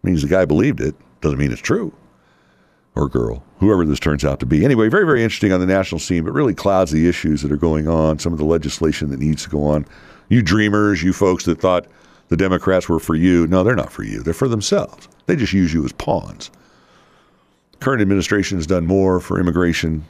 It 0.04 0.08
means 0.08 0.22
the 0.22 0.30
guy 0.30 0.46
believed 0.46 0.80
it, 0.80 0.96
doesn't 1.22 1.40
mean 1.40 1.52
it's 1.52 1.62
true. 1.62 1.94
Or 2.96 3.08
girl, 3.08 3.44
whoever 3.60 3.86
this 3.86 4.00
turns 4.00 4.26
out 4.26 4.40
to 4.42 4.46
be. 4.46 4.66
Anyway, 4.66 4.90
very, 4.90 5.06
very 5.06 5.24
interesting 5.24 5.54
on 5.54 5.60
the 5.60 5.66
national 5.66 6.00
scene, 6.00 6.24
but 6.24 6.34
really 6.34 6.56
clouds 6.56 6.92
the 6.92 7.08
issues 7.08 7.42
that 7.42 7.52
are 7.52 7.58
going 7.58 7.88
on, 7.88 8.20
some 8.20 8.34
of 8.34 8.40
the 8.40 8.46
legislation 8.46 9.10
that 9.12 9.20
needs 9.20 9.44
to 9.44 9.50
go 9.50 9.64
on. 9.64 9.86
You 10.28 10.42
dreamers, 10.42 11.02
you 11.02 11.14
folks 11.14 11.46
that 11.46 11.62
thought 11.62 11.86
the 12.28 12.38
Democrats 12.38 12.90
were 12.90 13.00
for 13.00 13.16
you. 13.16 13.48
No, 13.48 13.64
they're 13.64 13.76
not 13.76 13.92
for 13.92 14.04
you. 14.04 14.22
They're 14.22 14.34
for 14.34 14.48
themselves. 14.48 15.08
They 15.28 15.36
just 15.36 15.54
use 15.54 15.74
you 15.74 15.86
as 15.86 15.92
pawns. 15.94 16.52
Current 17.80 18.02
administration 18.02 18.58
has 18.58 18.68
done 18.68 18.86
more 18.86 19.20
for 19.20 19.40
immigration 19.40 20.04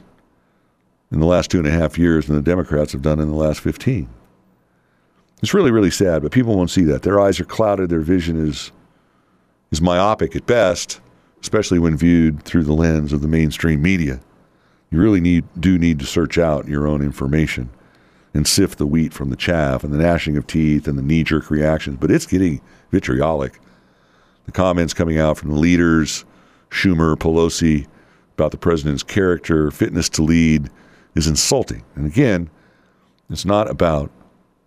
in 1.12 1.20
the 1.20 1.26
last 1.26 1.50
two 1.50 1.58
and 1.58 1.66
a 1.66 1.70
half 1.70 1.98
years 1.98 2.26
than 2.26 2.36
the 2.36 2.42
Democrats 2.42 2.92
have 2.92 3.02
done 3.02 3.20
in 3.20 3.28
the 3.28 3.36
last 3.36 3.60
15. 3.60 4.08
It's 5.42 5.54
really, 5.54 5.70
really 5.70 5.90
sad, 5.90 6.22
but 6.22 6.32
people 6.32 6.56
won't 6.56 6.70
see 6.70 6.84
that. 6.84 7.02
Their 7.02 7.20
eyes 7.20 7.40
are 7.40 7.44
clouded. 7.44 7.88
Their 7.88 8.00
vision 8.00 8.36
is 8.36 8.72
is 9.70 9.80
myopic 9.80 10.34
at 10.34 10.46
best, 10.46 11.00
especially 11.40 11.78
when 11.78 11.96
viewed 11.96 12.42
through 12.42 12.64
the 12.64 12.72
lens 12.72 13.12
of 13.12 13.22
the 13.22 13.28
mainstream 13.28 13.82
media. 13.82 14.20
You 14.90 15.00
really 15.00 15.20
need 15.20 15.44
do 15.58 15.78
need 15.78 15.98
to 16.00 16.06
search 16.06 16.38
out 16.38 16.68
your 16.68 16.86
own 16.86 17.02
information 17.02 17.70
and 18.34 18.46
sift 18.46 18.78
the 18.78 18.86
wheat 18.86 19.12
from 19.12 19.30
the 19.30 19.36
chaff 19.36 19.82
and 19.82 19.92
the 19.92 19.98
gnashing 19.98 20.36
of 20.36 20.46
teeth 20.46 20.86
and 20.86 20.98
the 20.98 21.02
knee 21.02 21.24
jerk 21.24 21.50
reactions. 21.50 21.96
But 22.00 22.10
it's 22.10 22.26
getting 22.26 22.60
vitriolic. 22.90 23.60
The 24.46 24.52
comments 24.52 24.94
coming 24.94 25.18
out 25.18 25.38
from 25.38 25.50
the 25.50 25.58
leaders, 25.58 26.24
Schumer, 26.70 27.16
Pelosi, 27.16 27.86
about 28.34 28.52
the 28.52 28.58
president's 28.58 29.02
character, 29.02 29.70
fitness 29.70 30.08
to 30.10 30.22
lead, 30.22 30.70
is 31.14 31.26
insulting. 31.26 31.84
And 31.94 32.06
again, 32.06 32.50
it's 33.28 33.44
not 33.44 33.70
about 33.70 34.10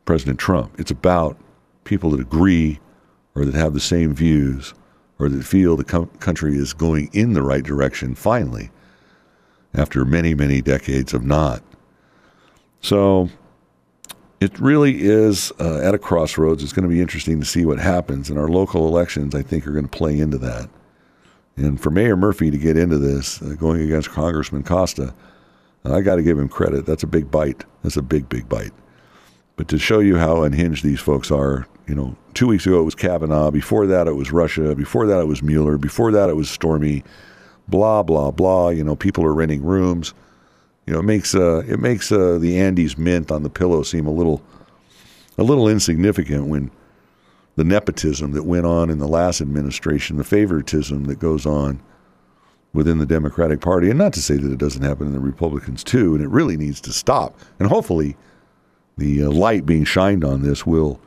President 0.06 0.40
Trump. 0.40 0.80
It's 0.80 0.92
about 0.92 1.38
people 1.84 2.12
that 2.12 2.20
agree 2.20 2.80
or 3.36 3.46
that 3.46 3.56
have 3.56 3.74
the 3.74 3.80
same 3.80 4.14
views 4.14 4.74
or 5.20 5.30
that 5.30 5.44
feel 5.44 5.76
the 5.76 5.84
com- 5.84 6.08
country 6.20 6.56
is 6.56 6.74
going 6.74 7.10
in 7.14 7.34
the 7.34 7.42
right 7.42 7.64
direction 7.64 8.16
finally 8.16 8.70
after 9.74 10.06
many, 10.06 10.34
many 10.34 10.62
decades 10.62 11.14
of 11.14 11.24
not. 11.24 11.64
So 12.82 13.30
it 14.40 14.60
really 14.60 15.04
is 15.04 15.52
uh, 15.60 15.80
at 15.80 15.96
a 15.96 15.98
crossroads. 15.98 16.64
It's 16.64 16.74
going 16.74 16.88
to 16.88 16.94
be 16.94 17.02
interesting 17.02 17.40
to 17.40 17.46
see 17.46 17.66
what 17.66 17.80
happens. 17.80 18.30
And 18.30 18.38
our 18.38 18.50
local 18.50 18.88
elections, 18.88 19.34
I 19.34 19.42
think, 19.42 19.66
are 19.66 19.72
going 19.72 19.88
to 19.88 19.98
play 19.98 20.20
into 20.20 20.38
that. 20.40 20.70
And 21.56 21.80
for 21.80 21.92
Mayor 21.92 22.18
Murphy 22.18 22.52
to 22.52 22.58
get 22.58 22.78
into 22.78 22.98
this, 22.98 23.42
uh, 23.42 23.56
going 23.58 23.82
against 23.82 24.10
Congressman 24.10 24.64
Costa, 24.64 25.14
I 25.86 26.02
got 26.02 26.16
to 26.16 26.24
give 26.24 26.38
him 26.38 26.50
credit. 26.50 26.86
That's 26.86 27.04
a 27.04 27.08
big 27.08 27.30
bite. 27.30 27.66
That's 27.84 27.98
a 27.98 28.02
big, 28.02 28.30
big 28.30 28.50
bite. 28.50 28.72
But 29.56 29.68
to 29.68 29.78
show 29.78 30.00
you 30.00 30.18
how 30.18 30.44
unhinged 30.44 30.84
these 30.84 31.00
folks 31.00 31.30
are, 31.30 31.68
you 31.88 31.96
know, 31.96 32.16
two 32.34 32.48
weeks 32.48 32.66
ago 32.66 32.80
it 32.80 32.86
was 32.86 32.96
Kavanaugh. 32.96 33.52
Before 33.52 33.86
that 33.88 34.08
it 34.08 34.14
was 34.14 34.32
Russia. 34.32 34.76
Before 34.76 35.06
that 35.08 35.20
it 35.20 35.28
was 35.28 35.44
Mueller. 35.44 35.78
Before 35.78 36.12
that 36.12 36.30
it 36.30 36.36
was 36.36 36.50
Stormy. 36.50 37.04
Blah 37.68 38.04
blah 38.04 38.32
blah. 38.32 38.70
You 38.70 38.84
know, 38.84 38.96
people 38.96 39.26
are 39.26 39.34
renting 39.34 39.64
rooms. 39.64 40.14
You 40.86 40.94
know, 40.94 41.00
it 41.00 41.04
makes 41.04 41.34
uh, 41.34 41.64
it 41.68 41.80
makes 41.80 42.12
uh, 42.12 42.38
the 42.40 42.60
Andes 42.60 42.98
mint 42.98 43.32
on 43.32 43.44
the 43.44 43.50
pillow 43.50 43.84
seem 43.84 44.06
a 44.06 44.12
little 44.12 44.42
a 45.38 45.44
little 45.44 45.68
insignificant 45.68 46.48
when 46.48 46.72
the 47.56 47.64
nepotism 47.64 48.32
that 48.32 48.44
went 48.44 48.66
on 48.66 48.90
in 48.90 48.98
the 48.98 49.08
last 49.08 49.40
administration, 49.42 50.18
the 50.18 50.24
favoritism 50.24 51.06
that 51.06 51.20
goes 51.20 51.46
on 51.46 51.82
within 52.74 52.98
the 52.98 53.06
Democratic 53.06 53.62
Party, 53.62 53.90
and 53.90 54.00
not 54.00 54.14
to 54.14 54.22
say 54.22 54.36
that 54.36 54.52
it 54.52 54.58
doesn't 54.58 54.82
happen 54.82 55.06
in 55.06 55.14
the 55.14 55.20
Republicans 55.20 55.84
too, 55.84 56.16
and 56.16 56.24
it 56.24 56.30
really 56.30 56.58
needs 56.58 56.82
to 56.82 56.92
stop. 56.92 57.38
And 57.60 57.68
hopefully, 57.68 58.18
the 58.98 59.24
uh, 59.24 59.30
light 59.30 59.66
being 59.66 59.86
shined 59.86 60.24
on 60.24 60.42
this 60.42 60.66
will 60.66 61.00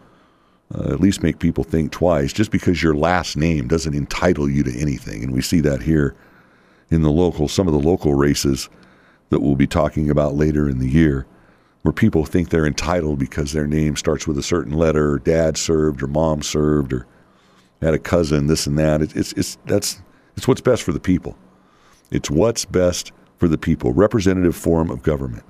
uh, 0.75 0.93
at 0.93 1.01
least 1.01 1.23
make 1.23 1.39
people 1.39 1.65
think 1.65 1.93
twice. 1.93 2.33
Just 2.33 2.51
because 2.51 2.83
your 2.83 2.95
last 2.95 3.37
name 3.37 3.69
doesn't 3.69 3.95
entitle 3.95 4.49
you 4.51 4.63
to 4.63 4.79
anything, 4.79 5.23
and 5.23 5.33
we 5.33 5.43
see 5.43 5.61
that 5.61 5.83
here 5.83 6.15
in 6.91 7.03
the 7.03 7.11
local, 7.11 7.49
some 7.49 7.67
of 7.67 7.73
the 7.73 7.81
local 7.81 8.15
races 8.15 8.69
that 9.31 9.41
we'll 9.41 9.57
be 9.57 9.67
talking 9.67 10.11
about 10.11 10.35
later 10.35 10.69
in 10.69 10.79
the 10.79 10.89
year, 10.89 11.27
where 11.83 11.93
people 11.93 12.25
think 12.25 12.49
they're 12.49 12.67
entitled 12.67 13.19
because 13.19 13.53
their 13.53 13.67
name 13.67 13.97
starts 13.97 14.27
with 14.27 14.39
a 14.39 14.43
certain 14.43 14.73
letter, 14.73 15.13
or 15.13 15.19
dad 15.19 15.57
served, 15.57 16.03
or 16.03 16.07
mom 16.07 16.43
served, 16.43 16.93
or 16.93 17.07
had 17.83 17.95
a 17.95 17.99
cousin, 17.99 18.47
this 18.47 18.67
and 18.67 18.79
that. 18.79 19.03
It's, 19.03 19.33
it's, 19.33 19.59
that's, 19.67 20.01
it's 20.37 20.49
what's 20.49 20.61
best 20.61 20.83
for 20.83 20.93
the 20.93 21.01
people. 21.01 21.37
It's 22.11 22.31
what's 22.31 22.65
best 22.65 23.13
for 23.39 23.49
the 23.49 23.59
people. 23.59 23.93
Representative 23.93 24.57
form 24.57 24.91
of 24.91 25.03
government. 25.03 25.45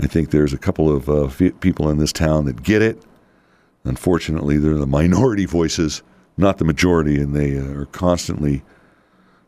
I 0.00 0.06
think 0.06 0.30
there's 0.30 0.52
a 0.52 0.58
couple 0.58 0.94
of 0.94 1.08
uh, 1.08 1.28
people 1.60 1.88
in 1.90 1.98
this 1.98 2.12
town 2.12 2.46
that 2.46 2.62
get 2.62 2.82
it. 2.82 3.02
Unfortunately, 3.84 4.58
they're 4.58 4.74
the 4.74 4.86
minority 4.86 5.46
voices, 5.46 6.02
not 6.36 6.58
the 6.58 6.64
majority, 6.64 7.20
and 7.20 7.34
they 7.34 7.58
uh, 7.58 7.80
are 7.80 7.86
constantly 7.86 8.62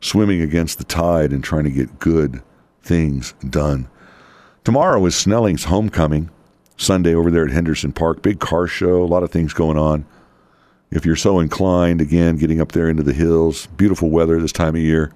swimming 0.01 0.41
against 0.41 0.77
the 0.77 0.83
tide 0.83 1.31
and 1.31 1.43
trying 1.43 1.63
to 1.63 1.69
get 1.71 1.99
good 1.99 2.41
things 2.81 3.33
done. 3.49 3.87
Tomorrow 4.63 5.05
is 5.05 5.15
Snelling's 5.15 5.65
homecoming. 5.65 6.29
Sunday 6.77 7.15
over 7.15 7.31
there 7.31 7.45
at 7.45 7.51
Henderson 7.51 7.93
Park. 7.93 8.21
Big 8.21 8.39
car 8.39 8.67
show, 8.67 9.01
a 9.01 9.05
lot 9.05 9.23
of 9.23 9.31
things 9.31 9.53
going 9.53 9.77
on. 9.77 10.05
If 10.91 11.05
you're 11.05 11.15
so 11.15 11.39
inclined, 11.39 12.01
again, 12.01 12.37
getting 12.37 12.61
up 12.61 12.71
there 12.71 12.89
into 12.89 13.03
the 13.03 13.13
hills, 13.13 13.67
beautiful 13.77 14.09
weather 14.09 14.39
this 14.39 14.51
time 14.51 14.75
of 14.75 14.81
year. 14.81 15.11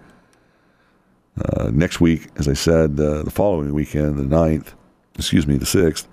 Uh, 1.37 1.69
next 1.71 2.01
week, 2.01 2.27
as 2.37 2.47
I 2.47 2.53
said, 2.53 2.99
uh, 2.99 3.23
the 3.23 3.31
following 3.31 3.73
weekend, 3.73 4.17
the 4.17 4.23
9th, 4.23 4.73
excuse 5.15 5.47
me, 5.47 5.57
the 5.57 5.65
6th, 5.65 6.07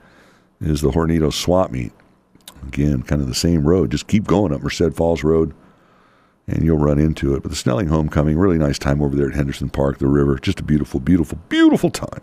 is 0.61 0.83
the 0.83 0.91
Hornitos 0.91 1.35
Swap 1.35 1.71
Meet. 1.71 1.93
Again, 2.67 3.03
kind 3.03 3.23
of 3.23 3.29
the 3.29 3.35
same 3.35 3.67
road. 3.67 3.91
Just 3.91 4.07
keep 4.07 4.25
going 4.25 4.53
up 4.53 4.63
Merced 4.63 4.93
Falls 4.95 5.23
Road 5.23 5.55
and 6.47 6.65
you'll 6.65 6.79
run 6.79 6.99
into 6.99 7.35
it. 7.35 7.43
But 7.43 7.51
the 7.51 7.57
Snelling 7.57 7.89
Homecoming, 7.89 8.39
really 8.39 8.59
nice 8.59 8.79
time 8.79 9.03
over 9.03 9.17
there 9.17 9.29
at 9.29 9.35
Henderson 9.35 9.69
Park, 9.69 9.99
the 9.99 10.07
river. 10.07 10.39
Just 10.39 10.61
a 10.61 10.63
beautiful, 10.63 11.01
beautiful, 11.01 11.39
beautiful 11.49 11.91
time. 11.91 12.21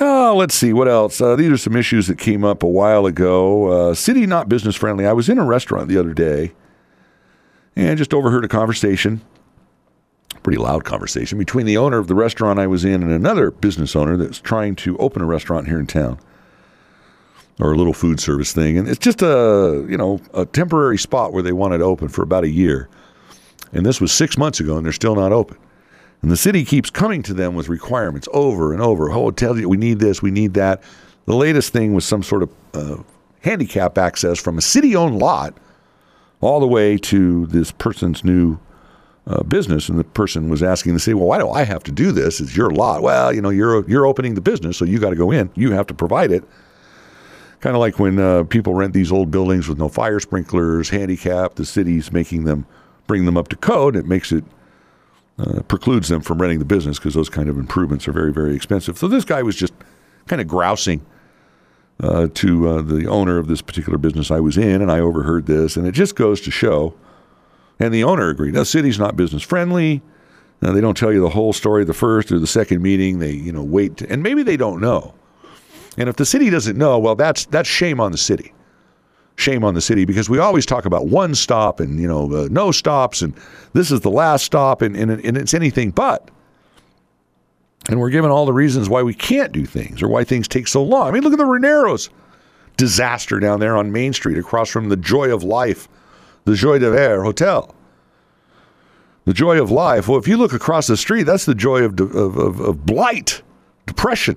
Uh, 0.00 0.34
let's 0.34 0.54
see 0.54 0.72
what 0.72 0.88
else. 0.88 1.20
Uh, 1.20 1.36
these 1.36 1.50
are 1.50 1.58
some 1.58 1.76
issues 1.76 2.06
that 2.06 2.18
came 2.18 2.44
up 2.44 2.62
a 2.62 2.68
while 2.68 3.06
ago. 3.06 3.90
Uh, 3.90 3.94
city 3.94 4.26
not 4.26 4.48
business 4.48 4.76
friendly. 4.76 5.06
I 5.06 5.12
was 5.12 5.28
in 5.28 5.38
a 5.38 5.44
restaurant 5.44 5.88
the 5.88 5.98
other 5.98 6.14
day 6.14 6.52
and 7.76 7.98
just 7.98 8.14
overheard 8.14 8.44
a 8.44 8.48
conversation, 8.48 9.20
pretty 10.42 10.58
loud 10.58 10.84
conversation, 10.84 11.38
between 11.38 11.66
the 11.66 11.76
owner 11.76 11.98
of 11.98 12.06
the 12.06 12.14
restaurant 12.14 12.58
I 12.58 12.66
was 12.66 12.84
in 12.84 13.02
and 13.02 13.12
another 13.12 13.50
business 13.50 13.94
owner 13.94 14.16
that's 14.16 14.40
trying 14.40 14.74
to 14.76 14.96
open 14.98 15.20
a 15.20 15.26
restaurant 15.26 15.68
here 15.68 15.78
in 15.78 15.86
town 15.86 16.18
or 17.60 17.72
a 17.72 17.76
little 17.76 17.92
food 17.92 18.18
service 18.18 18.52
thing. 18.52 18.78
And 18.78 18.88
it's 18.88 18.98
just 18.98 19.22
a, 19.22 19.86
you 19.88 19.96
know, 19.96 20.20
a 20.32 20.46
temporary 20.46 20.98
spot 20.98 21.32
where 21.32 21.42
they 21.42 21.52
wanted 21.52 21.78
to 21.78 21.84
open 21.84 22.08
for 22.08 22.22
about 22.22 22.44
a 22.44 22.48
year. 22.48 22.88
And 23.72 23.84
this 23.84 24.00
was 24.00 24.12
six 24.12 24.38
months 24.38 24.60
ago 24.60 24.76
and 24.76 24.84
they're 24.84 24.92
still 24.92 25.14
not 25.14 25.32
open. 25.32 25.58
And 26.22 26.30
the 26.30 26.36
city 26.36 26.64
keeps 26.64 26.90
coming 26.90 27.22
to 27.24 27.34
them 27.34 27.54
with 27.54 27.68
requirements 27.68 28.28
over 28.32 28.72
and 28.72 28.82
over. 28.82 29.10
Oh, 29.10 29.32
you 29.40 29.68
we 29.68 29.76
need 29.76 30.00
this, 30.00 30.22
we 30.22 30.30
need 30.30 30.54
that. 30.54 30.82
The 31.26 31.34
latest 31.36 31.72
thing 31.72 31.94
was 31.94 32.04
some 32.04 32.22
sort 32.22 32.42
of 32.42 32.50
uh, 32.74 33.02
handicap 33.40 33.96
access 33.96 34.38
from 34.38 34.58
a 34.58 34.62
city 34.62 34.96
owned 34.96 35.18
lot 35.18 35.56
all 36.40 36.60
the 36.60 36.66
way 36.66 36.96
to 36.96 37.46
this 37.46 37.70
person's 37.70 38.24
new 38.24 38.58
uh, 39.26 39.42
business. 39.44 39.88
And 39.88 39.98
the 39.98 40.04
person 40.04 40.48
was 40.48 40.62
asking 40.62 40.94
the 40.94 41.00
city, 41.00 41.14
well, 41.14 41.26
why 41.26 41.38
do 41.38 41.50
I 41.50 41.64
have 41.64 41.82
to 41.84 41.92
do 41.92 42.10
this? 42.10 42.40
It's 42.40 42.56
your 42.56 42.70
lot. 42.70 43.02
Well, 43.02 43.32
you 43.34 43.40
know, 43.40 43.50
you're, 43.50 43.88
you're 43.88 44.06
opening 44.06 44.34
the 44.34 44.40
business, 44.40 44.76
so 44.76 44.84
you 44.84 44.98
got 44.98 45.10
to 45.10 45.16
go 45.16 45.30
in. 45.30 45.50
You 45.54 45.72
have 45.72 45.86
to 45.88 45.94
provide 45.94 46.32
it. 46.32 46.42
Kind 47.60 47.76
of 47.76 47.80
like 47.80 47.98
when 47.98 48.18
uh, 48.18 48.44
people 48.44 48.74
rent 48.74 48.94
these 48.94 49.12
old 49.12 49.30
buildings 49.30 49.68
with 49.68 49.78
no 49.78 49.88
fire 49.88 50.18
sprinklers, 50.18 50.88
handicap, 50.88 51.56
the 51.56 51.64
city's 51.64 52.10
making 52.10 52.44
them 52.44 52.66
bring 53.06 53.26
them 53.26 53.36
up 53.36 53.48
to 53.48 53.56
code. 53.56 53.96
It 53.96 54.06
makes 54.06 54.32
it 54.32 54.44
uh, 55.38 55.62
precludes 55.62 56.08
them 56.08 56.22
from 56.22 56.40
renting 56.40 56.58
the 56.58 56.64
business 56.64 56.98
because 56.98 57.14
those 57.14 57.28
kind 57.28 57.48
of 57.48 57.58
improvements 57.58 58.08
are 58.08 58.12
very, 58.12 58.32
very 58.32 58.54
expensive. 58.54 58.98
So 58.98 59.08
this 59.08 59.24
guy 59.24 59.42
was 59.42 59.56
just 59.56 59.74
kind 60.26 60.40
of 60.40 60.48
grousing 60.48 61.04
uh, 62.02 62.28
to 62.34 62.68
uh, 62.68 62.82
the 62.82 63.06
owner 63.06 63.38
of 63.38 63.46
this 63.46 63.60
particular 63.60 63.98
business 63.98 64.30
I 64.30 64.40
was 64.40 64.56
in, 64.56 64.80
and 64.80 64.90
I 64.90 65.00
overheard 65.00 65.46
this, 65.46 65.76
and 65.76 65.86
it 65.86 65.92
just 65.92 66.16
goes 66.16 66.40
to 66.42 66.50
show. 66.50 66.94
And 67.78 67.92
the 67.92 68.04
owner 68.04 68.28
agreed. 68.28 68.54
The 68.54 68.64
city's 68.64 68.98
not 68.98 69.16
business 69.16 69.42
friendly. 69.42 70.02
Now, 70.62 70.72
they 70.72 70.80
don't 70.80 70.96
tell 70.96 71.12
you 71.12 71.20
the 71.20 71.30
whole 71.30 71.52
story 71.52 71.84
the 71.84 71.94
first 71.94 72.30
or 72.30 72.38
the 72.38 72.46
second 72.46 72.82
meeting. 72.82 73.18
They, 73.18 73.32
you 73.32 73.52
know, 73.52 73.62
wait, 73.62 73.98
to, 73.98 74.10
and 74.10 74.22
maybe 74.22 74.42
they 74.42 74.56
don't 74.56 74.80
know. 74.80 75.14
And 75.96 76.08
if 76.08 76.16
the 76.16 76.26
city 76.26 76.50
doesn't 76.50 76.78
know, 76.78 76.98
well, 76.98 77.14
that's 77.14 77.46
that's 77.46 77.68
shame 77.68 78.00
on 78.00 78.12
the 78.12 78.18
city. 78.18 78.52
Shame 79.36 79.64
on 79.64 79.74
the 79.74 79.80
city 79.80 80.04
because 80.04 80.28
we 80.28 80.38
always 80.38 80.66
talk 80.66 80.84
about 80.84 81.06
one 81.06 81.34
stop 81.34 81.80
and 81.80 81.98
you 81.98 82.06
know 82.06 82.30
uh, 82.32 82.48
no 82.50 82.70
stops 82.70 83.22
and 83.22 83.34
this 83.72 83.90
is 83.90 84.00
the 84.00 84.10
last 84.10 84.44
stop 84.44 84.82
and, 84.82 84.94
and, 84.96 85.10
and 85.10 85.36
it's 85.36 85.54
anything 85.54 85.90
but. 85.90 86.30
And 87.88 87.98
we're 87.98 88.10
given 88.10 88.30
all 88.30 88.44
the 88.44 88.52
reasons 88.52 88.88
why 88.88 89.02
we 89.02 89.14
can't 89.14 89.52
do 89.52 89.64
things 89.64 90.02
or 90.02 90.08
why 90.08 90.24
things 90.24 90.46
take 90.46 90.68
so 90.68 90.82
long. 90.82 91.08
I 91.08 91.10
mean, 91.10 91.22
look 91.22 91.32
at 91.32 91.38
the 91.38 91.44
Reneros 91.44 92.10
disaster 92.76 93.40
down 93.40 93.60
there 93.60 93.76
on 93.76 93.90
Main 93.90 94.12
Street 94.12 94.38
across 94.38 94.68
from 94.68 94.90
the 94.90 94.96
Joy 94.96 95.32
of 95.32 95.42
Life, 95.42 95.88
the 96.44 96.54
Joy 96.54 96.78
de 96.78 96.90
Ver 96.90 97.22
Hotel. 97.22 97.74
The 99.26 99.34
joy 99.34 99.60
of 99.60 99.70
life. 99.70 100.08
Well, 100.08 100.18
if 100.18 100.26
you 100.26 100.38
look 100.38 100.54
across 100.54 100.86
the 100.86 100.96
street, 100.96 101.24
that's 101.24 101.44
the 101.44 101.54
joy 101.54 101.84
of, 101.84 102.00
of, 102.00 102.36
of, 102.38 102.58
of 102.58 102.86
blight, 102.86 103.42
depression. 103.86 104.36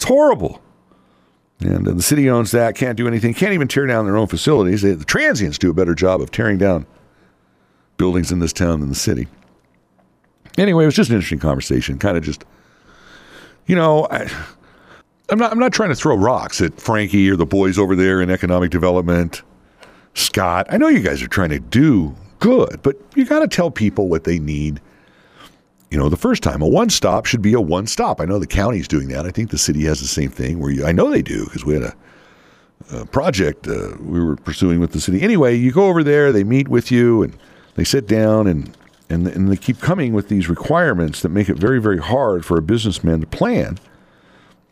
It's 0.00 0.06
horrible. 0.06 0.62
And 1.60 1.86
uh, 1.86 1.92
the 1.92 2.00
city 2.00 2.30
owns 2.30 2.52
that, 2.52 2.74
can't 2.74 2.96
do 2.96 3.06
anything, 3.06 3.34
can't 3.34 3.52
even 3.52 3.68
tear 3.68 3.84
down 3.84 4.06
their 4.06 4.16
own 4.16 4.28
facilities. 4.28 4.80
The 4.80 4.96
transients 5.04 5.58
do 5.58 5.70
a 5.70 5.74
better 5.74 5.94
job 5.94 6.22
of 6.22 6.30
tearing 6.30 6.56
down 6.56 6.86
buildings 7.98 8.32
in 8.32 8.38
this 8.38 8.54
town 8.54 8.80
than 8.80 8.88
the 8.88 8.94
city. 8.94 9.28
Anyway, 10.56 10.84
it 10.84 10.86
was 10.86 10.94
just 10.94 11.10
an 11.10 11.16
interesting 11.16 11.38
conversation. 11.38 11.98
Kind 11.98 12.16
of 12.16 12.22
just, 12.22 12.46
you 13.66 13.76
know, 13.76 14.08
I, 14.10 14.30
I'm 15.28 15.38
not. 15.38 15.52
I'm 15.52 15.58
not 15.58 15.74
trying 15.74 15.90
to 15.90 15.94
throw 15.94 16.16
rocks 16.16 16.62
at 16.62 16.80
Frankie 16.80 17.30
or 17.30 17.36
the 17.36 17.44
boys 17.44 17.78
over 17.78 17.94
there 17.94 18.22
in 18.22 18.30
economic 18.30 18.70
development. 18.70 19.42
Scott, 20.14 20.66
I 20.70 20.78
know 20.78 20.88
you 20.88 21.00
guys 21.00 21.22
are 21.22 21.28
trying 21.28 21.50
to 21.50 21.60
do 21.60 22.16
good, 22.38 22.80
but 22.82 22.96
you 23.14 23.26
got 23.26 23.40
to 23.40 23.48
tell 23.48 23.70
people 23.70 24.08
what 24.08 24.24
they 24.24 24.38
need 24.38 24.80
you 25.90 25.98
know, 25.98 26.08
the 26.08 26.16
first 26.16 26.42
time. 26.42 26.62
A 26.62 26.68
one 26.68 26.88
stop 26.88 27.26
should 27.26 27.42
be 27.42 27.52
a 27.52 27.60
one 27.60 27.86
stop. 27.86 28.20
I 28.20 28.24
know 28.24 28.38
the 28.38 28.46
county's 28.46 28.88
doing 28.88 29.08
that. 29.08 29.26
I 29.26 29.30
think 29.30 29.50
the 29.50 29.58
city 29.58 29.84
has 29.84 30.00
the 30.00 30.06
same 30.06 30.30
thing 30.30 30.60
where 30.60 30.70
you, 30.70 30.86
I 30.86 30.92
know 30.92 31.10
they 31.10 31.22
do 31.22 31.44
because 31.44 31.64
we 31.64 31.74
had 31.74 31.82
a, 31.82 31.96
a 32.92 33.06
project 33.06 33.66
uh, 33.66 33.96
we 34.00 34.22
were 34.22 34.36
pursuing 34.36 34.80
with 34.80 34.92
the 34.92 35.00
city. 35.00 35.20
Anyway, 35.20 35.56
you 35.56 35.72
go 35.72 35.88
over 35.88 36.04
there, 36.04 36.32
they 36.32 36.44
meet 36.44 36.68
with 36.68 36.90
you, 36.92 37.24
and 37.24 37.36
they 37.74 37.84
sit 37.84 38.06
down 38.06 38.46
and 38.46 38.76
and 39.08 39.26
and 39.26 39.50
they 39.50 39.56
keep 39.56 39.80
coming 39.80 40.12
with 40.12 40.28
these 40.28 40.48
requirements 40.48 41.22
that 41.22 41.30
make 41.30 41.48
it 41.48 41.56
very 41.56 41.80
very 41.80 41.98
hard 41.98 42.44
for 42.46 42.56
a 42.56 42.62
businessman 42.62 43.20
to 43.20 43.26
plan. 43.26 43.78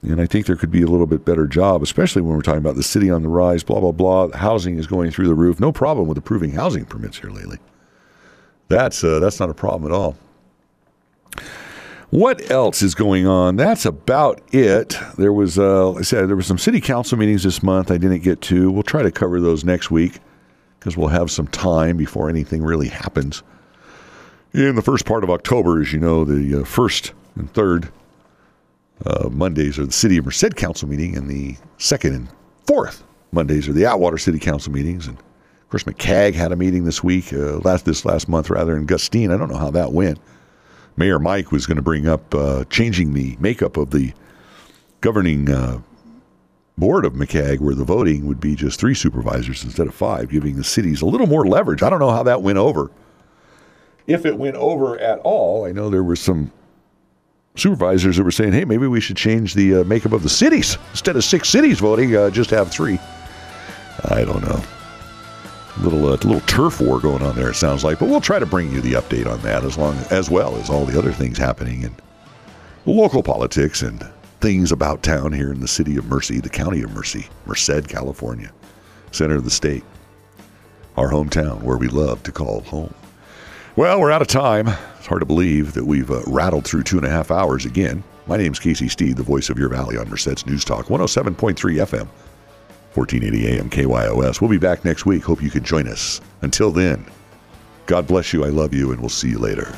And 0.02 0.20
I 0.20 0.26
think 0.26 0.46
there 0.46 0.54
could 0.54 0.70
be 0.70 0.82
a 0.82 0.86
little 0.86 1.08
bit 1.08 1.24
better 1.24 1.48
job, 1.48 1.82
especially 1.82 2.22
when 2.22 2.36
we're 2.36 2.42
talking 2.42 2.60
about 2.60 2.76
the 2.76 2.84
city 2.84 3.10
on 3.10 3.24
the 3.24 3.28
rise, 3.28 3.64
blah 3.64 3.80
blah 3.80 3.90
blah. 3.90 4.30
Housing 4.36 4.78
is 4.78 4.86
going 4.86 5.10
through 5.10 5.26
the 5.26 5.34
roof. 5.34 5.58
No 5.58 5.72
problem 5.72 6.06
with 6.06 6.16
approving 6.16 6.52
housing 6.52 6.84
permits 6.84 7.18
here 7.18 7.30
lately. 7.30 7.58
That's 8.68 9.02
uh, 9.02 9.18
that's 9.18 9.40
not 9.40 9.50
a 9.50 9.54
problem 9.54 9.90
at 9.90 9.96
all. 9.96 10.16
What 12.10 12.50
else 12.50 12.80
is 12.80 12.94
going 12.94 13.26
on? 13.26 13.56
That's 13.56 13.84
about 13.84 14.40
it. 14.50 14.96
There 15.18 15.32
was, 15.32 15.58
uh, 15.58 15.92
I 15.92 16.02
said, 16.02 16.28
there 16.28 16.36
were 16.36 16.42
some 16.42 16.56
city 16.56 16.80
council 16.80 17.18
meetings 17.18 17.42
this 17.42 17.62
month 17.62 17.90
I 17.90 17.98
didn't 17.98 18.20
get 18.22 18.40
to. 18.42 18.70
We'll 18.70 18.82
try 18.82 19.02
to 19.02 19.10
cover 19.10 19.40
those 19.40 19.62
next 19.62 19.90
week 19.90 20.20
because 20.78 20.96
we'll 20.96 21.08
have 21.08 21.30
some 21.30 21.48
time 21.48 21.98
before 21.98 22.30
anything 22.30 22.62
really 22.62 22.88
happens. 22.88 23.42
In 24.54 24.74
the 24.74 24.82
first 24.82 25.04
part 25.04 25.22
of 25.22 25.28
October, 25.28 25.82
as 25.82 25.92
you 25.92 25.98
know, 25.98 26.24
the 26.24 26.62
uh, 26.62 26.64
first 26.64 27.12
and 27.36 27.52
third 27.52 27.90
uh, 29.04 29.28
Mondays 29.30 29.78
are 29.78 29.84
the 29.84 29.92
City 29.92 30.16
of 30.16 30.24
Merced 30.24 30.56
Council 30.56 30.88
meeting, 30.88 31.14
and 31.14 31.28
the 31.28 31.56
second 31.76 32.14
and 32.14 32.28
fourth 32.66 33.04
Mondays 33.32 33.68
are 33.68 33.74
the 33.74 33.84
Atwater 33.84 34.18
City 34.18 34.38
Council 34.38 34.72
meetings. 34.72 35.06
And 35.06 35.18
of 35.18 35.68
course, 35.68 35.84
MCAG 35.84 36.34
had 36.34 36.52
a 36.52 36.56
meeting 36.56 36.84
this 36.84 37.04
week, 37.04 37.32
uh, 37.32 37.58
last 37.58 37.84
this 37.84 38.06
last 38.06 38.28
month 38.28 38.48
rather, 38.48 38.76
in 38.76 38.86
Gustine. 38.86 39.30
I 39.30 39.36
don't 39.36 39.50
know 39.50 39.58
how 39.58 39.70
that 39.72 39.92
went. 39.92 40.18
Mayor 40.98 41.20
Mike 41.20 41.52
was 41.52 41.64
going 41.64 41.76
to 41.76 41.82
bring 41.82 42.08
up 42.08 42.34
uh, 42.34 42.64
changing 42.64 43.14
the 43.14 43.36
makeup 43.38 43.76
of 43.76 43.90
the 43.90 44.12
governing 45.00 45.48
uh, 45.48 45.80
board 46.76 47.04
of 47.04 47.12
MCAG, 47.12 47.60
where 47.60 47.76
the 47.76 47.84
voting 47.84 48.26
would 48.26 48.40
be 48.40 48.56
just 48.56 48.80
three 48.80 48.94
supervisors 48.94 49.62
instead 49.62 49.86
of 49.86 49.94
five, 49.94 50.28
giving 50.28 50.56
the 50.56 50.64
cities 50.64 51.00
a 51.00 51.06
little 51.06 51.28
more 51.28 51.46
leverage. 51.46 51.84
I 51.84 51.90
don't 51.90 52.00
know 52.00 52.10
how 52.10 52.24
that 52.24 52.42
went 52.42 52.58
over. 52.58 52.90
If 54.08 54.26
it 54.26 54.36
went 54.36 54.56
over 54.56 54.98
at 54.98 55.20
all, 55.20 55.66
I 55.66 55.72
know 55.72 55.88
there 55.88 56.02
were 56.02 56.16
some 56.16 56.50
supervisors 57.54 58.16
that 58.16 58.24
were 58.24 58.32
saying, 58.32 58.52
hey, 58.52 58.64
maybe 58.64 58.88
we 58.88 59.00
should 59.00 59.16
change 59.16 59.54
the 59.54 59.76
uh, 59.76 59.84
makeup 59.84 60.12
of 60.12 60.24
the 60.24 60.28
cities. 60.28 60.78
Instead 60.90 61.14
of 61.14 61.22
six 61.22 61.48
cities 61.48 61.78
voting, 61.78 62.16
uh, 62.16 62.30
just 62.30 62.50
have 62.50 62.72
three. 62.72 62.98
I 64.04 64.24
don't 64.24 64.42
know 64.42 64.62
little 65.82 66.06
uh, 66.06 66.10
little 66.10 66.40
turf 66.42 66.80
war 66.80 67.00
going 67.00 67.22
on 67.22 67.36
there. 67.36 67.50
It 67.50 67.54
sounds 67.54 67.84
like, 67.84 67.98
but 67.98 68.08
we'll 68.08 68.20
try 68.20 68.38
to 68.38 68.46
bring 68.46 68.72
you 68.72 68.80
the 68.80 68.94
update 68.94 69.26
on 69.26 69.40
that 69.42 69.64
as 69.64 69.78
long 69.78 69.96
as 70.10 70.30
well 70.30 70.56
as 70.56 70.70
all 70.70 70.84
the 70.84 70.98
other 70.98 71.12
things 71.12 71.38
happening 71.38 71.82
in 71.82 71.94
local 72.86 73.22
politics 73.22 73.82
and 73.82 74.06
things 74.40 74.72
about 74.72 75.02
town 75.02 75.32
here 75.32 75.52
in 75.52 75.60
the 75.60 75.68
city 75.68 75.96
of 75.96 76.06
Mercy, 76.06 76.40
the 76.40 76.48
county 76.48 76.82
of 76.82 76.92
Mercy, 76.92 77.26
Merced, 77.46 77.88
California, 77.88 78.52
center 79.10 79.36
of 79.36 79.44
the 79.44 79.50
state, 79.50 79.84
our 80.96 81.10
hometown 81.10 81.62
where 81.62 81.76
we 81.76 81.88
love 81.88 82.22
to 82.22 82.32
call 82.32 82.60
home. 82.62 82.94
Well, 83.76 84.00
we're 84.00 84.10
out 84.10 84.22
of 84.22 84.28
time. 84.28 84.68
It's 84.98 85.06
hard 85.06 85.20
to 85.20 85.26
believe 85.26 85.74
that 85.74 85.84
we've 85.84 86.10
uh, 86.10 86.22
rattled 86.26 86.64
through 86.64 86.82
two 86.82 86.96
and 86.96 87.06
a 87.06 87.10
half 87.10 87.30
hours 87.30 87.64
again. 87.64 88.02
My 88.26 88.36
name's 88.36 88.58
Casey 88.58 88.88
Steed, 88.88 89.16
the 89.16 89.22
voice 89.22 89.48
of 89.48 89.58
your 89.58 89.68
valley 89.68 89.96
on 89.96 90.10
Merced's 90.10 90.44
News 90.46 90.64
Talk, 90.64 90.86
107.3 90.86 91.54
FM. 91.56 92.08
1480 92.98 93.58
AM 93.58 93.70
KYOS. 93.70 94.40
We'll 94.40 94.50
be 94.50 94.58
back 94.58 94.84
next 94.84 95.06
week. 95.06 95.22
Hope 95.22 95.40
you 95.40 95.50
can 95.50 95.62
join 95.62 95.86
us. 95.86 96.20
Until 96.42 96.72
then, 96.72 97.06
God 97.86 98.08
bless 98.08 98.32
you. 98.32 98.44
I 98.44 98.48
love 98.48 98.74
you, 98.74 98.90
and 98.90 99.00
we'll 99.00 99.08
see 99.08 99.28
you 99.28 99.38
later. 99.38 99.72